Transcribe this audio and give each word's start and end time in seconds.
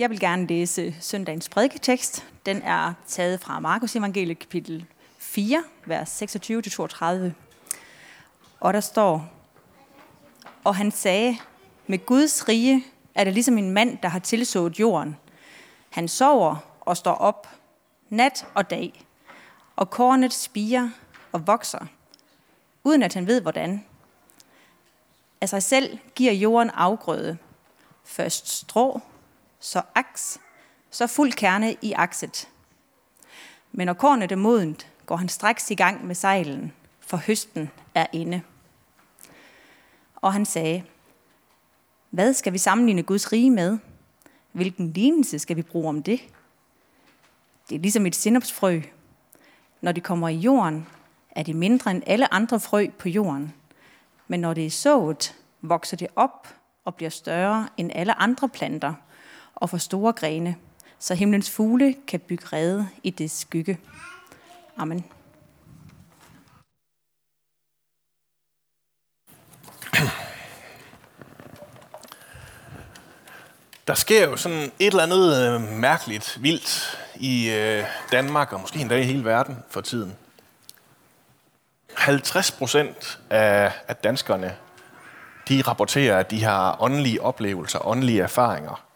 Jeg 0.00 0.10
vil 0.10 0.20
gerne 0.20 0.46
læse 0.46 0.94
søndagens 1.00 1.48
prædiketekst. 1.48 2.26
Den 2.46 2.62
er 2.62 2.92
taget 3.06 3.40
fra 3.40 3.60
Markus 3.60 3.96
evangeliet 3.96 4.38
kapitel 4.38 4.86
4, 5.18 5.64
vers 5.86 6.22
26-32. 6.22 7.32
Og 8.60 8.74
der 8.74 8.80
står, 8.80 9.32
Og 10.64 10.76
han 10.76 10.90
sagde, 10.90 11.36
med 11.86 12.06
Guds 12.06 12.48
rige 12.48 12.84
er 13.14 13.24
det 13.24 13.32
ligesom 13.34 13.58
en 13.58 13.70
mand, 13.70 13.98
der 14.02 14.08
har 14.08 14.18
tilsået 14.18 14.80
jorden. 14.80 15.16
Han 15.90 16.08
sover 16.08 16.56
og 16.80 16.96
står 16.96 17.14
op, 17.14 17.48
nat 18.08 18.46
og 18.54 18.70
dag, 18.70 19.04
og 19.76 19.90
kornet 19.90 20.32
spiger 20.32 20.90
og 21.32 21.46
vokser, 21.46 21.86
uden 22.84 23.02
at 23.02 23.14
han 23.14 23.26
ved 23.26 23.40
hvordan. 23.40 23.84
Af 25.40 25.48
sig 25.48 25.62
selv 25.62 25.98
giver 26.14 26.32
jorden 26.32 26.70
afgrøde. 26.70 27.38
Først 28.04 28.48
strå, 28.48 29.00
så 29.60 29.82
aks, 29.94 30.40
så 30.90 31.06
fuld 31.06 31.32
kerne 31.32 31.76
i 31.82 31.92
akset. 31.92 32.48
Men 33.72 33.86
når 33.86 33.94
kornet 33.94 34.32
er 34.32 34.36
modent, 34.36 34.88
går 35.06 35.16
han 35.16 35.28
straks 35.28 35.70
i 35.70 35.74
gang 35.74 36.06
med 36.06 36.14
sejlen, 36.14 36.72
for 37.00 37.16
høsten 37.16 37.70
er 37.94 38.06
inde. 38.12 38.42
Og 40.16 40.32
han 40.32 40.46
sagde, 40.46 40.84
hvad 42.10 42.32
skal 42.32 42.52
vi 42.52 42.58
sammenligne 42.58 43.02
Guds 43.02 43.32
rige 43.32 43.50
med? 43.50 43.78
Hvilken 44.52 44.92
lignelse 44.92 45.38
skal 45.38 45.56
vi 45.56 45.62
bruge 45.62 45.88
om 45.88 46.02
det? 46.02 46.20
Det 47.68 47.76
er 47.76 47.80
ligesom 47.80 48.06
et 48.06 48.16
sinopsfrø. 48.16 48.80
Når 49.80 49.92
det 49.92 50.02
kommer 50.02 50.28
i 50.28 50.36
jorden, 50.36 50.86
er 51.30 51.42
det 51.42 51.56
mindre 51.56 51.90
end 51.90 52.02
alle 52.06 52.34
andre 52.34 52.60
frø 52.60 52.86
på 52.98 53.08
jorden. 53.08 53.54
Men 54.28 54.40
når 54.40 54.54
det 54.54 54.66
er 54.66 54.70
sået, 54.70 55.36
vokser 55.60 55.96
det 55.96 56.08
op 56.16 56.48
og 56.84 56.94
bliver 56.94 57.10
større 57.10 57.68
end 57.76 57.90
alle 57.94 58.14
andre 58.14 58.48
planter 58.48 58.94
og 59.60 59.70
for 59.70 59.78
store 59.78 60.12
grene, 60.12 60.56
så 60.98 61.14
himlens 61.14 61.50
fugle 61.50 61.94
kan 62.06 62.20
bygge 62.20 62.46
rede 62.52 62.88
i 63.02 63.10
det 63.10 63.30
skygge. 63.30 63.78
Amen. 64.76 65.04
Der 73.86 73.94
sker 73.94 74.28
jo 74.28 74.36
sådan 74.36 74.62
et 74.78 74.86
eller 74.86 75.02
andet 75.02 75.54
øh, 75.54 75.60
mærkeligt, 75.60 76.38
vildt 76.40 76.98
i 77.16 77.50
øh, 77.50 77.84
Danmark, 78.12 78.52
og 78.52 78.60
måske 78.60 78.78
endda 78.80 78.96
i 78.96 79.04
hele 79.04 79.24
verden 79.24 79.56
for 79.70 79.80
tiden. 79.80 80.16
50 81.94 82.50
procent 82.50 83.20
af, 83.30 83.72
af 83.88 83.96
danskerne, 83.96 84.56
de 85.48 85.62
rapporterer, 85.62 86.18
at 86.18 86.30
de 86.30 86.44
har 86.44 86.76
åndelige 86.82 87.22
oplevelser, 87.22 87.86
åndelige 87.86 88.22
erfaringer. 88.22 88.89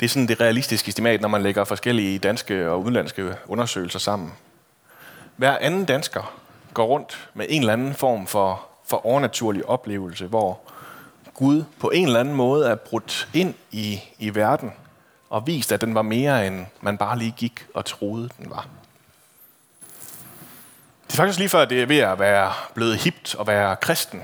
Det 0.00 0.06
er 0.06 0.10
sådan 0.10 0.28
det 0.28 0.40
realistiske 0.40 0.88
estimat, 0.88 1.20
når 1.20 1.28
man 1.28 1.42
lægger 1.42 1.64
forskellige 1.64 2.18
danske 2.18 2.70
og 2.70 2.82
udenlandske 2.82 3.34
undersøgelser 3.46 3.98
sammen. 3.98 4.32
Hver 5.36 5.58
anden 5.60 5.84
dansker 5.84 6.34
går 6.74 6.86
rundt 6.86 7.28
med 7.34 7.46
en 7.48 7.60
eller 7.60 7.72
anden 7.72 7.94
form 7.94 8.26
for, 8.26 8.66
for 8.86 9.06
overnaturlig 9.06 9.68
oplevelse, 9.68 10.26
hvor 10.26 10.60
Gud 11.34 11.64
på 11.80 11.90
en 11.90 12.06
eller 12.06 12.20
anden 12.20 12.34
måde 12.34 12.68
er 12.68 12.74
brudt 12.74 13.28
ind 13.34 13.54
i, 13.70 14.00
i 14.18 14.34
verden 14.34 14.72
og 15.30 15.46
vist, 15.46 15.72
at 15.72 15.80
den 15.80 15.94
var 15.94 16.02
mere, 16.02 16.46
end 16.46 16.66
man 16.80 16.98
bare 16.98 17.18
lige 17.18 17.34
gik 17.36 17.66
og 17.74 17.84
troede, 17.84 18.28
den 18.38 18.50
var. 18.50 18.66
Det 21.06 21.12
er 21.12 21.16
faktisk 21.16 21.38
lige 21.38 21.48
før, 21.48 21.64
det 21.64 21.82
er 21.82 21.86
ved 21.86 21.98
at 21.98 22.18
være 22.18 22.52
blevet 22.74 22.96
hipt 22.96 23.36
at 23.40 23.46
være 23.46 23.76
kristen. 23.76 24.22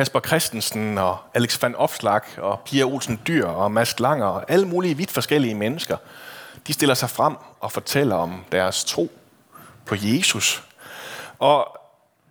Kasper 0.00 0.20
Christensen 0.20 0.98
og 0.98 1.18
Alex 1.34 1.62
van 1.62 1.74
Opslag 1.74 2.20
og 2.38 2.60
Pia 2.60 2.84
Olsen 2.84 3.20
Dyr 3.26 3.46
og 3.46 3.72
Mads 3.72 4.00
Langer 4.00 4.26
og 4.26 4.44
alle 4.48 4.68
mulige 4.68 4.96
vidt 4.96 5.10
forskellige 5.10 5.54
mennesker, 5.54 5.96
de 6.66 6.72
stiller 6.72 6.94
sig 6.94 7.10
frem 7.10 7.34
og 7.60 7.72
fortæller 7.72 8.16
om 8.16 8.44
deres 8.52 8.84
tro 8.84 9.10
på 9.86 9.94
Jesus. 9.98 10.62
Og 11.38 11.78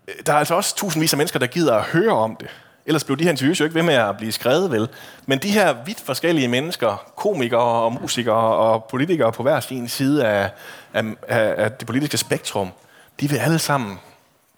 øh, 0.07 0.13
der 0.25 0.33
er 0.33 0.37
altså 0.37 0.55
også 0.55 0.75
tusindvis 0.75 1.13
af 1.13 1.17
mennesker, 1.17 1.39
der 1.39 1.47
gider 1.47 1.75
at 1.75 1.83
høre 1.83 2.11
om 2.11 2.35
det. 2.35 2.47
Ellers 2.85 3.03
blev 3.03 3.17
de 3.17 3.23
her 3.23 3.31
interviews 3.31 3.59
jo 3.59 3.65
ikke 3.65 3.75
ved 3.75 3.83
med 3.83 3.93
at 3.93 4.17
blive 4.17 4.31
skrevet, 4.31 4.71
vel? 4.71 4.89
Men 5.25 5.39
de 5.39 5.51
her 5.51 5.73
vidt 5.85 5.99
forskellige 5.99 6.47
mennesker, 6.47 7.11
komikere 7.15 7.83
og 7.83 7.93
musikere 7.93 8.55
og 8.55 8.83
politikere 8.83 9.31
på 9.31 9.43
hver 9.43 9.59
sin 9.59 9.87
side 9.87 10.27
af, 10.27 10.51
af, 10.93 11.03
af 11.27 11.71
det 11.71 11.87
politiske 11.87 12.17
spektrum, 12.17 12.71
de 13.19 13.29
vil 13.29 13.37
alle 13.37 13.59
sammen 13.59 13.99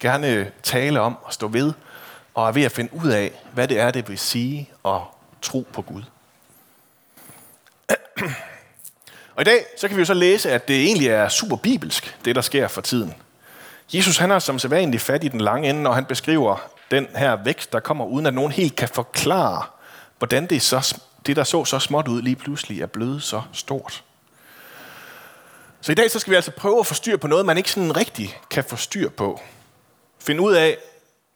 gerne 0.00 0.50
tale 0.62 1.00
om 1.00 1.16
og 1.22 1.32
stå 1.32 1.48
ved, 1.48 1.72
og 2.34 2.48
er 2.48 2.52
ved 2.52 2.62
at 2.62 2.72
finde 2.72 2.94
ud 2.94 3.08
af, 3.08 3.32
hvad 3.52 3.68
det 3.68 3.80
er, 3.80 3.90
det 3.90 4.08
vil 4.08 4.18
sige 4.18 4.70
at 4.84 5.00
tro 5.42 5.66
på 5.72 5.82
Gud. 5.82 6.02
Og 9.34 9.42
i 9.42 9.44
dag, 9.44 9.66
så 9.76 9.88
kan 9.88 9.96
vi 9.96 10.00
jo 10.00 10.06
så 10.06 10.14
læse, 10.14 10.50
at 10.50 10.68
det 10.68 10.84
egentlig 10.84 11.08
er 11.08 11.28
super 11.28 11.56
bibelsk, 11.56 12.16
det 12.24 12.34
der 12.34 12.42
sker 12.42 12.68
for 12.68 12.80
tiden. 12.80 13.14
Jesus 13.94 14.16
han 14.16 14.30
er 14.30 14.38
som 14.38 14.58
sædvanligt 14.58 15.02
fat 15.02 15.24
i 15.24 15.28
den 15.28 15.40
lange 15.40 15.70
ende, 15.70 15.82
når 15.82 15.92
han 15.92 16.04
beskriver 16.04 16.70
den 16.90 17.06
her 17.16 17.36
vækst, 17.44 17.72
der 17.72 17.80
kommer, 17.80 18.04
uden 18.04 18.26
at 18.26 18.34
nogen 18.34 18.52
helt 18.52 18.76
kan 18.76 18.88
forklare, 18.88 19.64
hvordan 20.18 20.46
det, 20.46 20.62
så, 20.62 20.98
det 21.26 21.36
der 21.36 21.44
så 21.44 21.64
så 21.64 21.78
småt 21.78 22.08
ud, 22.08 22.22
lige 22.22 22.36
pludselig 22.36 22.82
er 22.82 22.86
blevet 22.86 23.22
så 23.22 23.42
stort. 23.52 24.04
Så 25.80 25.92
i 25.92 25.94
dag 25.94 26.10
så 26.10 26.18
skal 26.18 26.30
vi 26.30 26.36
altså 26.36 26.50
prøve 26.50 26.78
at 26.78 26.86
få 26.86 26.94
styr 26.94 27.16
på 27.16 27.26
noget, 27.26 27.46
man 27.46 27.56
ikke 27.56 27.70
sådan 27.70 27.96
rigtig 27.96 28.38
kan 28.50 28.64
få 28.64 28.76
styr 28.76 29.08
på. 29.08 29.40
Finde 30.18 30.42
ud 30.42 30.52
af, 30.52 30.76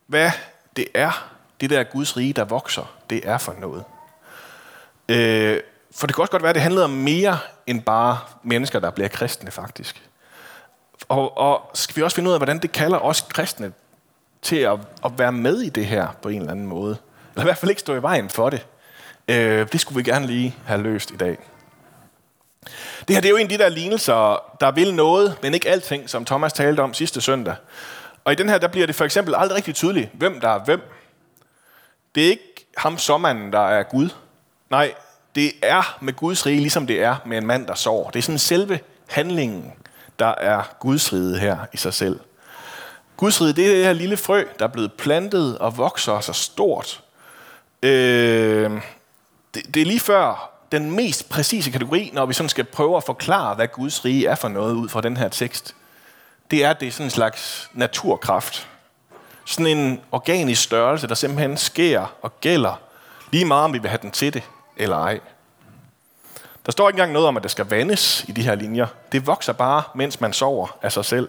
hvad 0.07 0.31
det 0.77 0.87
er, 0.95 1.31
det 1.61 1.71
der 1.71 1.85
Guds 1.85 2.17
rige, 2.17 2.33
der 2.33 2.45
vokser, 2.45 2.95
det 3.11 3.29
er 3.29 3.39
for 3.39 3.55
noget. 3.61 3.85
Øh, 5.09 5.61
for 5.95 6.07
det 6.07 6.17
kan 6.17 6.23
også 6.23 6.31
godt 6.31 6.43
være, 6.43 6.51
at 6.51 6.55
det 6.55 6.63
handler 6.63 6.85
om 6.85 6.91
mere 6.91 7.39
end 7.67 7.83
bare 7.83 8.19
mennesker, 8.43 8.79
der 8.79 8.91
bliver 8.91 9.09
kristne 9.09 9.51
faktisk. 9.51 10.03
Og, 11.09 11.39
og 11.39 11.71
skal 11.75 11.97
vi 11.97 12.03
også 12.03 12.15
finde 12.15 12.29
ud 12.29 12.35
af, 12.35 12.39
hvordan 12.41 12.59
det 12.59 12.73
kalder 12.73 12.99
os 12.99 13.21
kristne 13.21 13.73
til 14.43 14.57
at, 14.57 14.79
at 15.05 15.19
være 15.19 15.33
med 15.33 15.61
i 15.61 15.69
det 15.69 15.87
her 15.87 16.09
på 16.23 16.29
en 16.29 16.41
eller 16.41 16.53
anden 16.53 16.67
måde. 16.67 16.97
Eller 17.35 17.43
i 17.43 17.47
hvert 17.47 17.59
fald 17.59 17.71
ikke 17.71 17.81
stå 17.81 17.95
i 17.95 18.03
vejen 18.03 18.31
for 18.31 18.51
det. 18.51 18.67
Øh, 19.29 19.69
det 19.73 19.81
skulle 19.81 20.05
vi 20.05 20.11
gerne 20.11 20.27
lige 20.27 20.57
have 20.67 20.83
løst 20.83 21.11
i 21.11 21.17
dag. 21.17 21.39
Det 23.09 23.17
her 23.17 23.21
det 23.21 23.25
er 23.25 23.31
jo 23.31 23.37
en 23.37 23.43
af 23.43 23.49
de 23.49 23.59
der 23.59 23.69
lignelser, 23.69 24.43
der 24.61 24.71
vil 24.71 24.95
noget, 24.95 25.39
men 25.43 25.55
ikke 25.55 25.69
alting, 25.69 26.11
som 26.11 26.25
Thomas 26.25 26.53
talte 26.53 26.81
om 26.81 26.95
sidste 26.95 27.21
søndag. 27.21 27.55
Og 28.27 28.33
i 28.33 28.35
den 28.35 28.49
her, 28.49 28.59
der 28.59 28.69
bliver 28.69 28.87
det 28.87 28.95
for 28.95 29.05
eksempel 29.05 29.35
aldrig 29.35 29.57
rigtig 29.57 29.75
tydeligt, 29.75 30.11
hvem 30.13 30.41
der 30.41 30.49
er 30.49 30.65
hvem. 30.65 30.81
Det 32.15 32.25
er 32.25 32.31
ikke 32.31 32.67
ham 32.77 32.99
sommanden, 32.99 33.53
der 33.53 33.69
er 33.69 33.83
Gud. 33.83 34.09
Nej, 34.71 34.95
det 35.35 35.53
er 35.63 35.99
med 36.01 36.13
Guds 36.13 36.47
rige, 36.47 36.61
ligesom 36.61 36.87
det 36.87 37.03
er 37.03 37.17
med 37.27 37.39
en 37.39 37.47
mand, 37.47 37.67
der 37.67 37.75
sover. 37.75 38.11
Det 38.11 38.19
er 38.19 38.23
sådan 38.23 38.39
selve 38.39 38.81
handlingen, 39.09 39.73
der 40.19 40.27
er 40.27 40.63
Guds 40.81 41.13
rige 41.13 41.39
her 41.39 41.57
i 41.73 41.77
sig 41.77 41.95
selv. 41.95 42.21
Guds 43.17 43.41
rige, 43.41 43.53
det 43.53 43.67
er 43.67 43.75
det 43.75 43.85
her 43.85 43.93
lille 43.93 44.17
frø, 44.17 44.45
der 44.59 44.65
er 44.65 44.73
blevet 44.73 44.93
plantet 44.93 45.59
og 45.59 45.79
vokser 45.79 46.21
så 46.21 46.33
stort. 46.33 47.03
Øh, 47.83 48.71
det, 49.55 49.75
det 49.75 49.83
er 49.83 49.87
lige 49.87 50.01
før 50.01 50.51
den 50.73 50.91
mest 50.91 51.29
præcise 51.29 51.71
kategori, 51.71 52.11
når 52.13 52.27
vi 52.27 52.35
sådan 52.35 52.49
skal 52.49 52.65
prøve 52.65 52.97
at 52.97 53.05
forklare, 53.05 53.55
hvad 53.55 53.69
Guds 53.69 54.05
rige 54.05 54.27
er 54.27 54.35
for 54.35 54.49
noget 54.49 54.75
ud 54.75 54.89
fra 54.89 55.01
den 55.01 55.17
her 55.17 55.29
tekst. 55.29 55.75
Det 56.51 56.65
er, 56.65 56.73
det 56.73 56.89
er 56.89 56.93
sådan 56.93 57.07
en 57.07 57.11
slags 57.11 57.71
naturkraft. 57.73 58.69
Sådan 59.45 59.79
en 59.79 60.01
organisk 60.13 60.63
størrelse, 60.63 61.07
der 61.07 61.15
simpelthen 61.15 61.57
sker 61.57 62.15
og 62.23 62.41
gælder, 62.41 62.81
lige 63.33 63.45
meget 63.45 63.65
om 63.65 63.73
vi 63.73 63.79
vil 63.79 63.91
have 63.91 63.99
den 64.03 64.11
til 64.11 64.35
det 64.35 64.43
eller 64.77 64.97
ej. 64.97 65.21
Der 66.67 66.73
står 66.73 66.89
ikke 66.89 66.97
engang 66.97 67.13
noget 67.13 67.29
om, 67.29 67.37
at 67.37 67.43
det 67.43 67.51
skal 67.51 67.67
vandes 67.67 68.25
i 68.29 68.33
de 68.33 68.43
her 68.43 68.55
linjer. 68.55 68.87
Det 69.13 69.27
vokser 69.27 69.53
bare, 69.53 69.83
mens 69.95 70.21
man 70.21 70.33
sover 70.33 70.79
af 70.83 70.93
sig 70.93 71.05
selv. 71.05 71.29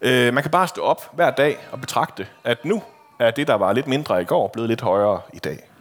Øh, 0.00 0.34
man 0.34 0.42
kan 0.42 0.50
bare 0.50 0.68
stå 0.68 0.82
op 0.82 1.10
hver 1.12 1.30
dag 1.30 1.58
og 1.72 1.80
betragte, 1.80 2.26
at 2.44 2.64
nu 2.64 2.82
er 3.18 3.30
det, 3.30 3.46
der 3.46 3.54
var 3.54 3.72
lidt 3.72 3.86
mindre 3.86 4.22
i 4.22 4.24
går, 4.24 4.48
blevet 4.48 4.68
lidt 4.68 4.80
højere 4.80 5.20
i 5.32 5.38
dag. 5.38 5.71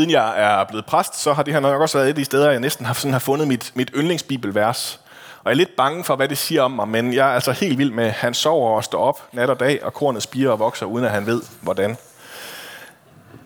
Siden 0.00 0.10
jeg 0.10 0.42
er 0.42 0.64
blevet 0.64 0.86
præst, 0.86 1.20
så 1.20 1.32
har 1.32 1.42
det 1.42 1.54
her 1.54 1.60
nok 1.60 1.80
også 1.80 1.98
været 1.98 2.06
et 2.06 2.08
af 2.08 2.14
de 2.14 2.24
steder, 2.24 2.50
jeg 2.50 2.60
næsten 2.60 2.86
har, 2.86 2.94
sådan 2.94 3.12
har 3.12 3.18
fundet 3.18 3.48
mit, 3.48 3.72
mit 3.74 3.90
yndlingsbibelvers. 3.94 5.00
Og 5.38 5.44
jeg 5.44 5.50
er 5.50 5.56
lidt 5.56 5.76
bange 5.76 6.04
for, 6.04 6.16
hvad 6.16 6.28
det 6.28 6.38
siger 6.38 6.62
om 6.62 6.70
mig, 6.70 6.88
men 6.88 7.14
jeg 7.14 7.28
er 7.28 7.34
altså 7.34 7.52
helt 7.52 7.78
vild 7.78 7.90
med, 7.90 8.04
at 8.04 8.12
han 8.12 8.34
sover 8.34 8.76
og 8.76 8.84
står 8.84 8.98
op 9.04 9.28
nat 9.32 9.50
og 9.50 9.60
dag, 9.60 9.84
og 9.84 9.94
kornet 9.94 10.22
spiger 10.22 10.50
og 10.50 10.58
vokser, 10.58 10.86
uden 10.86 11.04
at 11.04 11.10
han 11.10 11.26
ved, 11.26 11.42
hvordan. 11.60 11.96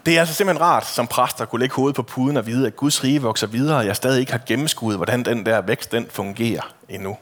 Det 0.07 0.17
er 0.17 0.21
altså 0.21 0.35
simpelthen 0.35 0.67
rart 0.67 0.87
som 0.87 1.07
præst 1.07 1.41
at 1.41 1.49
kunne 1.49 1.61
lægge 1.61 1.75
hovedet 1.75 1.97
på 1.97 2.03
puden 2.03 2.37
og 2.37 2.47
vide, 2.47 2.67
at 2.67 2.77
Guds 2.77 3.05
rige 3.05 3.23
vokser 3.23 3.47
videre, 3.47 3.79
og 3.79 3.87
jeg 3.87 3.97
stadig 3.97 4.21
ikke 4.21 4.33
har 4.33 4.41
gennemskuet, 4.47 4.97
hvordan 4.97 5.23
den 5.23 5.47
der 5.47 5.61
vækst 5.61 5.93
den 5.93 6.07
fungerer 6.11 6.73
endnu. 6.89 7.17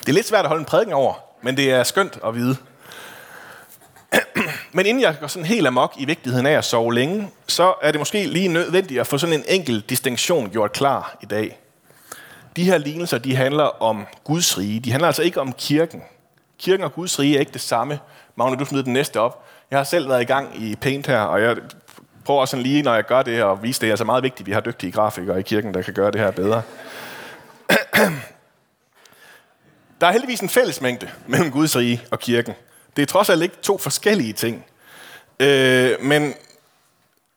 Det 0.00 0.08
er 0.08 0.12
lidt 0.12 0.28
svært 0.28 0.44
at 0.44 0.48
holde 0.48 0.60
en 0.60 0.66
prædiken 0.66 0.92
over, 0.92 1.14
men 1.42 1.56
det 1.56 1.72
er 1.72 1.82
skønt 1.82 2.18
at 2.26 2.34
vide. 2.34 2.56
Men 4.76 4.86
inden 4.86 5.02
jeg 5.02 5.16
går 5.20 5.26
sådan 5.26 5.46
helt 5.46 5.66
amok 5.66 5.94
i 5.98 6.04
vigtigheden 6.04 6.46
af 6.46 6.52
at 6.52 6.64
sove 6.64 6.94
længe, 6.94 7.30
så 7.46 7.74
er 7.82 7.92
det 7.92 8.00
måske 8.00 8.26
lige 8.26 8.48
nødvendigt 8.48 9.00
at 9.00 9.06
få 9.06 9.18
sådan 9.18 9.34
en 9.34 9.44
enkel 9.48 9.80
distinktion 9.80 10.50
gjort 10.50 10.72
klar 10.72 11.18
i 11.22 11.26
dag. 11.26 11.58
De 12.56 12.64
her 12.64 12.78
lignelser, 12.78 13.18
de 13.18 13.36
handler 13.36 13.82
om 13.82 14.06
Guds 14.24 14.58
rige. 14.58 14.80
De 14.80 14.90
handler 14.90 15.06
altså 15.06 15.22
ikke 15.22 15.40
om 15.40 15.52
kirken. 15.52 16.02
Kirken 16.58 16.84
og 16.84 16.94
Guds 16.94 17.18
rige 17.18 17.36
er 17.36 17.40
ikke 17.40 17.52
det 17.52 17.60
samme. 17.60 17.98
Magne, 18.36 18.56
du 18.56 18.64
smider 18.64 18.84
den 18.84 18.92
næste 18.92 19.20
op. 19.20 19.44
Jeg 19.70 19.78
har 19.78 19.84
selv 19.84 20.08
været 20.08 20.22
i 20.22 20.24
gang 20.24 20.62
i 20.62 20.76
Paint 20.76 21.06
her, 21.06 21.20
og 21.20 21.42
jeg 21.42 21.56
prøver 22.24 22.40
også 22.40 22.50
sådan 22.50 22.62
lige, 22.64 22.82
når 22.82 22.94
jeg 22.94 23.04
gør 23.04 23.22
det, 23.22 23.42
at 23.42 23.62
vise 23.62 23.80
det 23.80 23.86
er 23.86 23.92
altså 23.92 24.04
meget 24.04 24.22
vigtigt, 24.22 24.40
at 24.40 24.46
vi 24.46 24.52
har 24.52 24.60
dygtige 24.60 24.92
grafikere 24.92 25.40
i 25.40 25.42
kirken, 25.42 25.74
der 25.74 25.82
kan 25.82 25.94
gøre 25.94 26.10
det 26.10 26.20
her 26.20 26.30
bedre. 26.30 26.62
Der 30.00 30.06
er 30.06 30.12
heldigvis 30.12 30.40
en 30.40 30.48
fællesmængde 30.48 31.08
mellem 31.26 31.50
Guds 31.50 31.76
rige 31.76 32.02
og 32.10 32.18
kirken. 32.18 32.54
Det 32.96 33.02
er 33.02 33.06
trods 33.06 33.30
alt 33.30 33.42
ikke 33.42 33.56
to 33.62 33.78
forskellige 33.78 34.32
ting. 34.32 34.64
Øh, 35.40 36.00
men, 36.00 36.34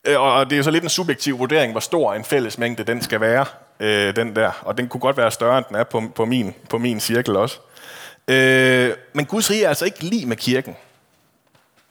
øh, 0.06 0.22
og 0.22 0.46
det 0.46 0.54
er 0.54 0.58
jo 0.58 0.64
så 0.64 0.72
lidt 0.72 0.84
en 0.84 0.90
subjektiv 0.90 1.40
vurdering, 1.40 1.72
hvor 1.72 1.80
stor 1.80 2.14
en 2.14 2.24
fællesmængde 2.24 2.84
den 2.84 3.02
skal 3.02 3.22
være, 3.22 3.46
øh, 3.80 4.16
den 4.16 4.36
der. 4.36 4.52
Og 4.62 4.78
den 4.78 4.88
kunne 4.88 5.02
godt 5.02 5.18
være 5.18 5.32
større, 5.32 5.58
end 5.58 5.66
den 5.70 5.76
er 5.76 5.84
på, 5.84 6.04
på, 6.16 6.26
min, 6.26 6.54
på 6.70 6.78
min 6.78 7.00
cirkel 7.00 7.36
også. 7.36 7.60
Øh, 8.28 8.94
men 9.14 9.26
Guds 9.26 9.52
rige 9.52 9.64
er 9.64 9.70
altså 9.70 9.86
ikke 9.86 10.04
lige 10.04 10.26
med 10.26 10.38
kirken. 10.38 10.76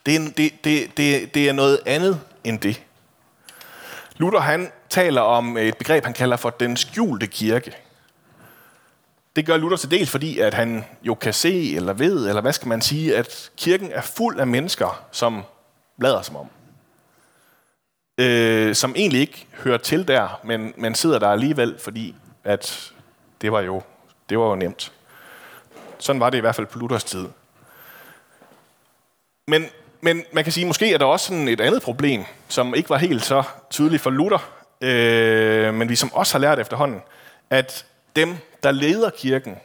Det 0.07 0.17
er, 0.17 0.21
det, 0.37 0.53
det, 0.65 0.97
det, 0.97 1.35
det 1.35 1.49
er 1.49 1.53
noget 1.53 1.81
andet 1.87 2.21
end 2.45 2.61
det. 2.61 2.83
Luther 4.17 4.41
han 4.41 4.73
taler 4.91 5.21
om 5.21 5.57
et 5.57 5.77
begreb, 5.77 6.05
han 6.05 6.15
kalder 6.15 6.37
for 6.37 6.51
den 6.51 6.77
skjulte 6.77 7.27
kirke. 7.27 7.73
Det 9.39 9.47
gør 9.47 9.57
Luther 9.57 9.77
til 9.77 9.91
dels, 9.91 10.11
fordi 10.11 10.39
at 10.39 10.55
han 10.55 10.85
jo 11.03 11.15
kan 11.15 11.33
se 11.33 11.77
eller 11.77 11.93
ved, 11.93 12.29
eller 12.29 12.41
hvad 12.41 12.53
skal 12.53 12.69
man 12.69 12.83
sige, 12.83 13.17
at 13.17 13.51
kirken 13.57 13.93
er 13.93 14.01
fuld 14.01 14.41
af 14.41 14.47
mennesker, 14.47 15.07
som 15.13 15.43
lader 15.99 16.23
som 16.23 16.37
om. 16.37 16.49
Øh, 18.19 18.75
som 18.75 18.95
egentlig 18.97 19.21
ikke 19.21 19.47
hører 19.65 19.79
til 19.79 20.09
der, 20.09 20.41
men, 20.45 20.73
men 20.77 20.95
sidder 20.95 21.19
der 21.19 21.29
alligevel, 21.29 21.79
fordi 21.79 22.15
at 22.45 22.93
det 23.41 23.53
var 23.53 23.61
jo, 23.61 23.83
det 24.29 24.39
var 24.39 24.49
jo 24.49 24.55
nemt. 24.55 24.93
Sådan 25.99 26.21
var 26.21 26.31
det 26.31 26.39
i 26.39 26.41
hvert 26.41 26.55
fald 26.55 26.67
på 26.67 26.79
Luthers 26.79 27.05
tid. 27.05 27.27
Men, 29.47 29.67
men 30.01 30.25
man 30.33 30.45
kan 30.45 30.53
sige, 30.53 30.67
måske 30.67 30.95
er 30.95 30.99
der 30.99 31.07
også 31.07 31.27
sådan 31.27 31.49
et 31.49 31.61
andet 31.61 31.83
problem, 31.83 32.25
som 32.49 32.75
ikke 32.75 32.91
var 32.91 32.99
helt 32.99 33.25
så 33.25 33.43
tydeligt 33.71 34.03
for 34.03 34.11
Luther, 34.11 34.51
øh, 34.81 35.75
men 35.75 35.89
vi 35.89 35.97
som 35.97 36.13
også 36.13 36.35
har 36.35 36.41
lært 36.41 36.59
efterhånden, 36.59 37.01
at 37.51 37.87
dem, 38.17 38.37
der 38.63 38.71
leder 38.71 39.11
kirken, 39.11 39.57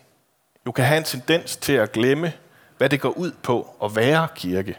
jo 0.66 0.72
kan 0.72 0.86
have 0.86 0.98
en 0.98 1.04
tendens 1.04 1.57
til 1.57 1.74
at 1.74 1.92
glemme, 1.92 2.34
hvad 2.78 2.90
det 2.90 3.01
går 3.01 3.10
ud 3.10 3.31
på 3.44 3.75
at 3.84 3.95
være 3.95 4.28
kirke. 4.36 4.78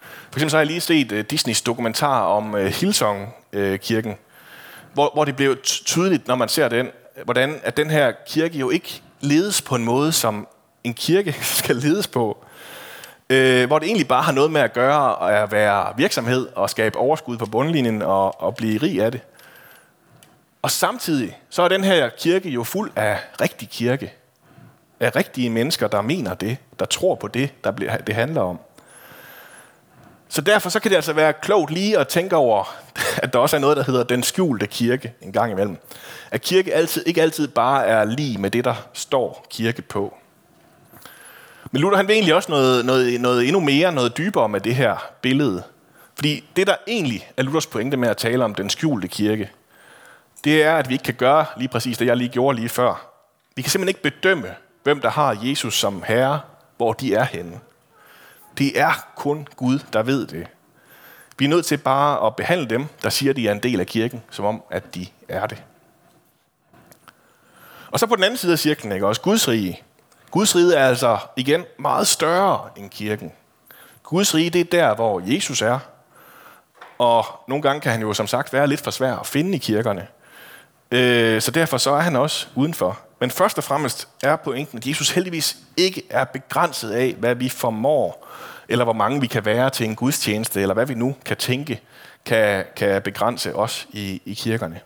For 0.00 0.36
eksempel 0.36 0.50
så 0.50 0.56
har 0.56 0.60
jeg 0.60 0.66
lige 0.66 0.80
set 0.80 1.12
uh, 1.12 1.18
Disneys 1.18 1.62
dokumentar 1.62 2.22
om 2.22 2.54
øh, 2.54 2.64
uh, 2.64 2.70
Hillsong-kirken, 2.70 4.10
øh, 4.10 4.16
uh, 4.16 4.94
hvor, 4.94 5.10
hvor 5.14 5.24
det 5.24 5.36
blev 5.36 5.56
tydeligt, 5.62 6.28
når 6.28 6.34
man 6.34 6.48
ser 6.48 6.68
den, 6.68 6.88
hvordan 7.24 7.60
at 7.62 7.76
den 7.76 7.90
her 7.90 8.12
kirke 8.26 8.58
jo 8.58 8.70
ikke 8.70 9.02
ledes 9.20 9.62
på 9.62 9.74
en 9.74 9.84
måde, 9.84 10.12
som 10.12 10.48
en 10.84 10.94
kirke 10.94 11.32
skal 11.58 11.76
ledes 11.76 12.08
på. 12.08 12.44
Uh, 13.32 13.64
hvor 13.64 13.78
det 13.78 13.86
egentlig 13.86 14.08
bare 14.08 14.22
har 14.22 14.32
noget 14.32 14.50
med 14.50 14.60
at 14.60 14.72
gøre 14.72 15.32
at 15.42 15.52
være 15.52 15.92
virksomhed 15.96 16.48
og 16.54 16.70
skabe 16.70 16.98
overskud 16.98 17.36
på 17.36 17.46
bundlinjen 17.46 18.02
og, 18.02 18.42
og 18.42 18.56
blive 18.56 18.82
rig 18.82 19.02
af 19.02 19.12
det. 19.12 19.20
Og 20.62 20.70
samtidig 20.70 21.38
så 21.50 21.62
er 21.62 21.68
den 21.68 21.84
her 21.84 22.08
kirke 22.08 22.50
jo 22.50 22.64
fuld 22.64 22.90
af 22.96 23.18
rigtig 23.40 23.68
kirke. 23.68 24.12
Af 25.00 25.16
rigtige 25.16 25.50
mennesker, 25.50 25.88
der 25.88 26.00
mener 26.00 26.34
det, 26.34 26.56
der 26.78 26.84
tror 26.84 27.14
på 27.14 27.28
det, 27.28 27.50
der 27.64 27.70
det 27.96 28.14
handler 28.14 28.40
om. 28.40 28.58
Så 30.28 30.40
derfor 30.40 30.70
så 30.70 30.80
kan 30.80 30.90
det 30.90 30.96
altså 30.96 31.12
være 31.12 31.32
klogt 31.32 31.70
lige 31.70 31.98
at 31.98 32.08
tænke 32.08 32.36
over, 32.36 32.76
at 33.22 33.32
der 33.32 33.38
også 33.38 33.56
er 33.56 33.60
noget, 33.60 33.76
der 33.76 33.82
hedder 33.82 34.02
den 34.02 34.22
skjulte 34.22 34.66
kirke 34.66 35.12
en 35.20 35.32
gang 35.32 35.52
imellem. 35.52 35.76
At 36.30 36.42
kirke 36.42 36.74
altid, 36.74 37.06
ikke 37.06 37.22
altid 37.22 37.48
bare 37.48 37.86
er 37.86 38.04
lige 38.04 38.38
med 38.38 38.50
det, 38.50 38.64
der 38.64 38.74
står 38.92 39.46
kirke 39.50 39.82
på. 39.82 40.14
Men 41.70 41.80
Luther 41.82 41.96
han 41.96 42.08
vil 42.08 42.14
egentlig 42.14 42.34
også 42.34 42.52
noget, 42.52 42.84
noget, 42.84 43.20
noget 43.20 43.44
endnu 43.44 43.60
mere, 43.60 43.92
noget 43.92 44.16
dybere 44.16 44.48
med 44.48 44.60
det 44.60 44.74
her 44.74 45.10
billede. 45.22 45.62
Fordi 46.14 46.44
det, 46.56 46.66
der 46.66 46.74
egentlig 46.86 47.30
er 47.36 47.42
Luthers 47.42 47.66
pointe 47.66 47.96
med 47.96 48.08
at 48.08 48.16
tale 48.16 48.44
om 48.44 48.54
den 48.54 48.70
skjulte 48.70 49.08
kirke, 49.08 49.50
det 50.44 50.62
er, 50.62 50.76
at 50.76 50.88
vi 50.88 50.94
ikke 50.94 51.04
kan 51.04 51.14
gøre 51.14 51.46
lige 51.56 51.68
præcis 51.68 51.98
det, 51.98 52.06
jeg 52.06 52.16
lige 52.16 52.28
gjorde 52.28 52.56
lige 52.56 52.68
før. 52.68 53.08
Vi 53.56 53.62
kan 53.62 53.70
simpelthen 53.70 53.88
ikke 53.88 54.16
bedømme, 54.16 54.54
hvem 54.82 55.00
der 55.00 55.10
har 55.10 55.38
Jesus 55.42 55.78
som 55.78 56.02
herre, 56.06 56.40
hvor 56.76 56.92
de 56.92 57.14
er 57.14 57.24
henne. 57.24 57.60
Det 58.58 58.80
er 58.80 59.06
kun 59.16 59.48
Gud, 59.56 59.78
der 59.92 60.02
ved 60.02 60.26
det. 60.26 60.46
Vi 61.38 61.44
er 61.44 61.48
nødt 61.48 61.66
til 61.66 61.76
bare 61.76 62.26
at 62.26 62.36
behandle 62.36 62.66
dem, 62.66 62.86
der 63.02 63.10
siger, 63.10 63.30
at 63.30 63.36
de 63.36 63.48
er 63.48 63.52
en 63.52 63.62
del 63.62 63.80
af 63.80 63.86
kirken, 63.86 64.22
som 64.30 64.44
om, 64.44 64.62
at 64.70 64.94
de 64.94 65.06
er 65.28 65.46
det. 65.46 65.62
Og 67.90 68.00
så 68.00 68.06
på 68.06 68.16
den 68.16 68.24
anden 68.24 68.36
side 68.36 68.52
af 68.52 68.58
cirklen, 68.58 68.92
ikke? 68.92 69.06
også 69.06 69.20
Guds 69.20 69.48
rige. 69.48 69.82
Guds 70.30 70.56
rige 70.56 70.74
er 70.74 70.88
altså 70.88 71.18
igen 71.36 71.64
meget 71.78 72.06
større 72.06 72.68
end 72.76 72.90
kirken. 72.90 73.32
Guds 74.02 74.34
rige, 74.34 74.50
det 74.50 74.60
er 74.60 74.64
der, 74.64 74.94
hvor 74.94 75.20
Jesus 75.24 75.62
er. 75.62 75.78
Og 76.98 77.26
nogle 77.48 77.62
gange 77.62 77.80
kan 77.80 77.92
han 77.92 78.00
jo 78.00 78.14
som 78.14 78.26
sagt 78.26 78.52
være 78.52 78.66
lidt 78.66 78.80
for 78.80 78.90
svær 78.90 79.16
at 79.16 79.26
finde 79.26 79.54
i 79.54 79.58
kirkerne. 79.58 80.06
Øh, 80.92 81.40
så 81.40 81.50
derfor 81.50 81.76
så 81.76 81.90
er 81.90 82.00
han 82.00 82.16
også 82.16 82.46
udenfor. 82.54 82.98
Men 83.20 83.30
først 83.30 83.58
og 83.58 83.64
fremmest 83.64 84.08
er 84.22 84.36
pointen, 84.36 84.78
at 84.78 84.86
Jesus 84.86 85.10
heldigvis 85.10 85.56
ikke 85.76 86.02
er 86.10 86.24
begrænset 86.24 86.90
af, 86.90 87.14
hvad 87.18 87.34
vi 87.34 87.48
formår, 87.48 88.28
eller 88.68 88.84
hvor 88.84 88.92
mange 88.92 89.20
vi 89.20 89.26
kan 89.26 89.44
være 89.44 89.70
til 89.70 89.86
en 89.86 89.96
gudstjeneste, 89.96 90.60
eller 90.60 90.74
hvad 90.74 90.86
vi 90.86 90.94
nu 90.94 91.16
kan 91.24 91.36
tænke, 91.36 91.80
kan, 92.26 92.64
kan 92.76 93.02
begrænse 93.02 93.56
os 93.56 93.86
i, 93.90 94.22
i 94.24 94.34
kirkerne. 94.34 94.80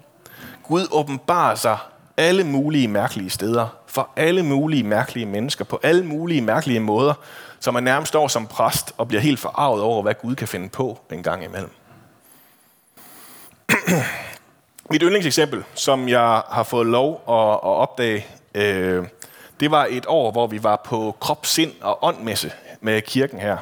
Gud 0.63 0.87
åbenbarer 0.91 1.55
sig 1.55 1.79
alle 2.17 2.45
mulige 2.45 2.89
mærkelige 2.89 3.31
steder, 3.31 3.77
for 3.87 4.11
alle 4.17 4.43
mulige 4.43 4.83
mærkelige 4.83 5.27
mennesker, 5.27 5.65
på 5.65 5.81
alle 5.83 6.05
mulige 6.05 6.41
mærkelige 6.41 6.81
måder, 6.81 7.15
så 7.61 7.71
man 7.71 7.83
nærmest 7.83 8.09
står 8.09 8.29
som 8.29 8.47
præst 8.47 8.93
og 8.97 9.09
bliver 9.09 9.21
helt 9.21 9.41
forarvet 9.41 9.83
over, 9.83 10.03
hvad 10.03 10.15
Gud 10.15 10.35
kan 10.35 10.49
finde 10.49 10.69
på 10.69 10.99
en 11.13 11.23
gang 11.23 11.45
imellem. 11.45 11.71
Mit 14.91 15.03
yndlingseksempel, 15.03 15.65
som 15.75 16.09
jeg 16.09 16.43
har 16.51 16.63
fået 16.63 16.87
lov 16.87 17.13
at, 17.29 17.53
at 17.53 17.77
opdage, 17.77 18.27
øh, 18.55 19.05
det 19.61 19.71
var 19.71 19.87
et 19.91 20.05
år, 20.09 20.31
hvor 20.31 20.47
vi 20.47 20.63
var 20.63 20.77
på 20.85 21.17
krop, 21.21 21.47
sind 21.47 21.73
og 21.81 22.05
åndmesse 22.05 22.53
med 22.81 23.03
kirken 23.03 23.41
her. 23.41 23.57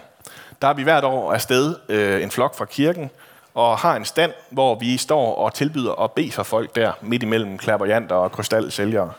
Der 0.62 0.68
er 0.68 0.74
vi 0.74 0.82
hvert 0.82 1.04
år 1.04 1.32
afsted 1.32 1.76
øh, 1.88 2.22
en 2.22 2.30
flok 2.30 2.56
fra 2.56 2.64
kirken, 2.64 3.10
og 3.54 3.78
har 3.78 3.96
en 3.96 4.04
stand, 4.04 4.32
hvor 4.50 4.74
vi 4.74 4.96
står 4.96 5.34
og 5.34 5.54
tilbyder 5.54 6.02
at 6.02 6.12
bede 6.12 6.32
for 6.32 6.42
folk 6.42 6.74
der, 6.74 6.92
midt 7.00 7.22
imellem 7.22 7.58
klapperjanter 7.58 8.16
og 8.16 8.32
krystalsælgere. 8.32 9.12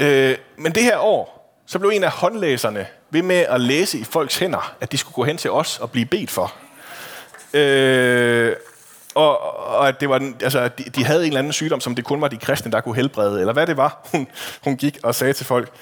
Øh, 0.00 0.36
men 0.56 0.74
det 0.74 0.82
her 0.82 0.98
år, 0.98 1.54
så 1.66 1.78
blev 1.78 1.90
en 1.90 2.04
af 2.04 2.10
håndlæserne 2.10 2.86
ved 3.10 3.22
med 3.22 3.46
at 3.48 3.60
læse 3.60 3.98
i 3.98 4.04
folks 4.04 4.38
hænder, 4.38 4.74
at 4.80 4.92
de 4.92 4.98
skulle 4.98 5.14
gå 5.14 5.24
hen 5.24 5.36
til 5.36 5.50
os 5.50 5.78
og 5.78 5.90
blive 5.90 6.06
bedt 6.06 6.30
for. 6.30 6.52
Øh, 7.54 8.56
og, 9.14 9.40
og 9.78 9.88
at 9.88 10.00
det 10.00 10.08
var 10.08 10.18
den, 10.18 10.36
altså, 10.42 10.68
de, 10.68 10.82
de 10.82 11.04
havde 11.04 11.20
en 11.20 11.26
eller 11.26 11.38
anden 11.38 11.52
sygdom, 11.52 11.80
som 11.80 11.94
det 11.94 12.04
kun 12.04 12.20
var 12.20 12.28
de 12.28 12.36
kristne, 12.36 12.72
der 12.72 12.80
kunne 12.80 12.96
helbrede, 12.96 13.40
eller 13.40 13.52
hvad 13.52 13.66
det 13.66 13.76
var, 13.76 14.08
hun, 14.12 14.28
hun 14.64 14.76
gik 14.76 14.98
og 15.02 15.14
sagde 15.14 15.32
til 15.32 15.46
folk. 15.46 15.72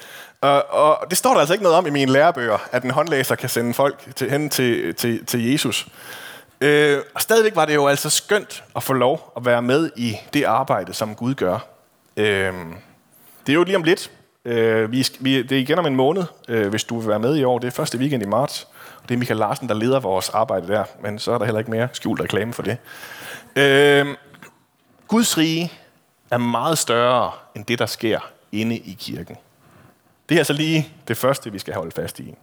Og, 0.41 0.65
og 0.69 1.05
det 1.09 1.17
står 1.17 1.33
der 1.33 1.39
altså 1.39 1.53
ikke 1.53 1.63
noget 1.63 1.77
om 1.77 1.87
i 1.87 1.89
mine 1.89 2.11
lærebøger, 2.11 2.57
at 2.71 2.83
en 2.83 2.91
håndlæser 2.91 3.35
kan 3.35 3.49
sende 3.49 3.73
folk 3.73 4.15
til, 4.15 4.29
hen 4.29 4.49
til, 4.49 4.95
til, 4.95 5.25
til 5.25 5.51
Jesus. 5.51 5.87
Øh, 6.61 7.01
og 7.15 7.21
stadigvæk 7.21 7.55
var 7.55 7.65
det 7.65 7.75
jo 7.75 7.87
altså 7.87 8.09
skønt 8.09 8.63
at 8.75 8.83
få 8.83 8.93
lov 8.93 9.33
at 9.37 9.45
være 9.45 9.61
med 9.61 9.91
i 9.95 10.15
det 10.33 10.43
arbejde, 10.43 10.93
som 10.93 11.15
Gud 11.15 11.33
gør. 11.33 11.59
Øh, 12.17 12.53
det 13.47 13.49
er 13.49 13.53
jo 13.53 13.63
lige 13.63 13.75
om 13.75 13.83
lidt. 13.83 14.11
Øh, 14.45 14.91
vi, 14.91 15.07
vi, 15.19 15.43
det 15.43 15.51
er 15.51 15.59
igen 15.59 15.79
om 15.79 15.85
en 15.85 15.95
måned, 15.95 16.23
øh, 16.47 16.67
hvis 16.67 16.83
du 16.83 16.99
vil 16.99 17.07
være 17.07 17.19
med 17.19 17.37
i 17.37 17.43
år. 17.43 17.59
Det 17.59 17.67
er 17.67 17.71
første 17.71 17.97
weekend 17.97 18.23
i 18.23 18.25
marts. 18.25 18.67
Det 19.07 19.13
er 19.13 19.17
Michael 19.17 19.37
Larsen, 19.37 19.69
der 19.69 19.75
leder 19.75 19.99
vores 19.99 20.29
arbejde 20.29 20.67
der, 20.67 20.83
men 21.01 21.19
så 21.19 21.31
er 21.31 21.37
der 21.37 21.45
heller 21.45 21.59
ikke 21.59 21.71
mere 21.71 21.87
skjult 21.93 22.21
reklame 22.21 22.53
for 22.53 22.63
det. 22.63 22.77
Øh, 23.55 24.07
Guds 25.07 25.37
rige 25.37 25.71
er 26.31 26.37
meget 26.37 26.77
større 26.77 27.31
end 27.55 27.65
det, 27.65 27.79
der 27.79 27.85
sker 27.85 28.19
inde 28.51 28.77
i 28.77 28.97
kirken. 28.99 29.37
Det 30.29 30.35
er 30.35 30.39
altså 30.39 30.53
lige 30.53 30.89
det 31.07 31.17
første, 31.17 31.51
vi 31.51 31.59
skal 31.59 31.73
holde 31.73 31.91
fast 31.91 32.19
i. 32.19 32.35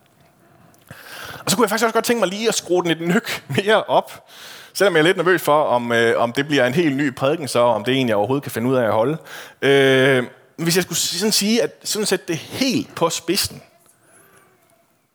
Og 1.45 1.51
så 1.51 1.57
kunne 1.57 1.65
jeg 1.65 1.71
faktisk 1.71 1.85
også 1.85 1.95
godt 1.95 2.05
tænke 2.05 2.21
mig 2.21 2.29
lige 2.29 2.49
at 2.49 2.55
skrue 2.55 2.83
den 2.83 2.91
et 2.91 3.01
nyk 3.01 3.45
mere 3.57 3.83
op. 3.85 4.29
Selvom 4.75 4.95
jeg 4.95 5.01
er 5.01 5.05
lidt 5.05 5.17
nervøs 5.17 5.43
for, 5.43 5.63
om, 5.63 5.93
øh, 5.93 6.21
om 6.23 6.33
det 6.33 6.47
bliver 6.47 6.67
en 6.67 6.75
helt 6.75 6.97
ny 6.97 7.15
prædiken, 7.15 7.49
så 7.49 7.61
om 7.61 7.85
det 7.85 7.95
er 7.95 7.99
en, 7.99 8.09
jeg 8.09 8.17
overhovedet 8.17 8.43
kan 8.43 8.53
finde 8.53 8.69
ud 8.69 8.77
af 8.77 8.85
at 8.85 8.93
holde. 8.93 9.17
Øh, 9.63 10.25
hvis 10.59 10.77
jeg 10.77 10.85
skulle 10.85 10.99
sådan 10.99 11.33
sige, 11.33 11.63
at 11.63 11.73
sådan 11.85 12.07
sætte 12.07 12.25
det 12.29 12.37
helt 12.37 12.95
på 12.95 13.11
spidsen, 13.11 13.63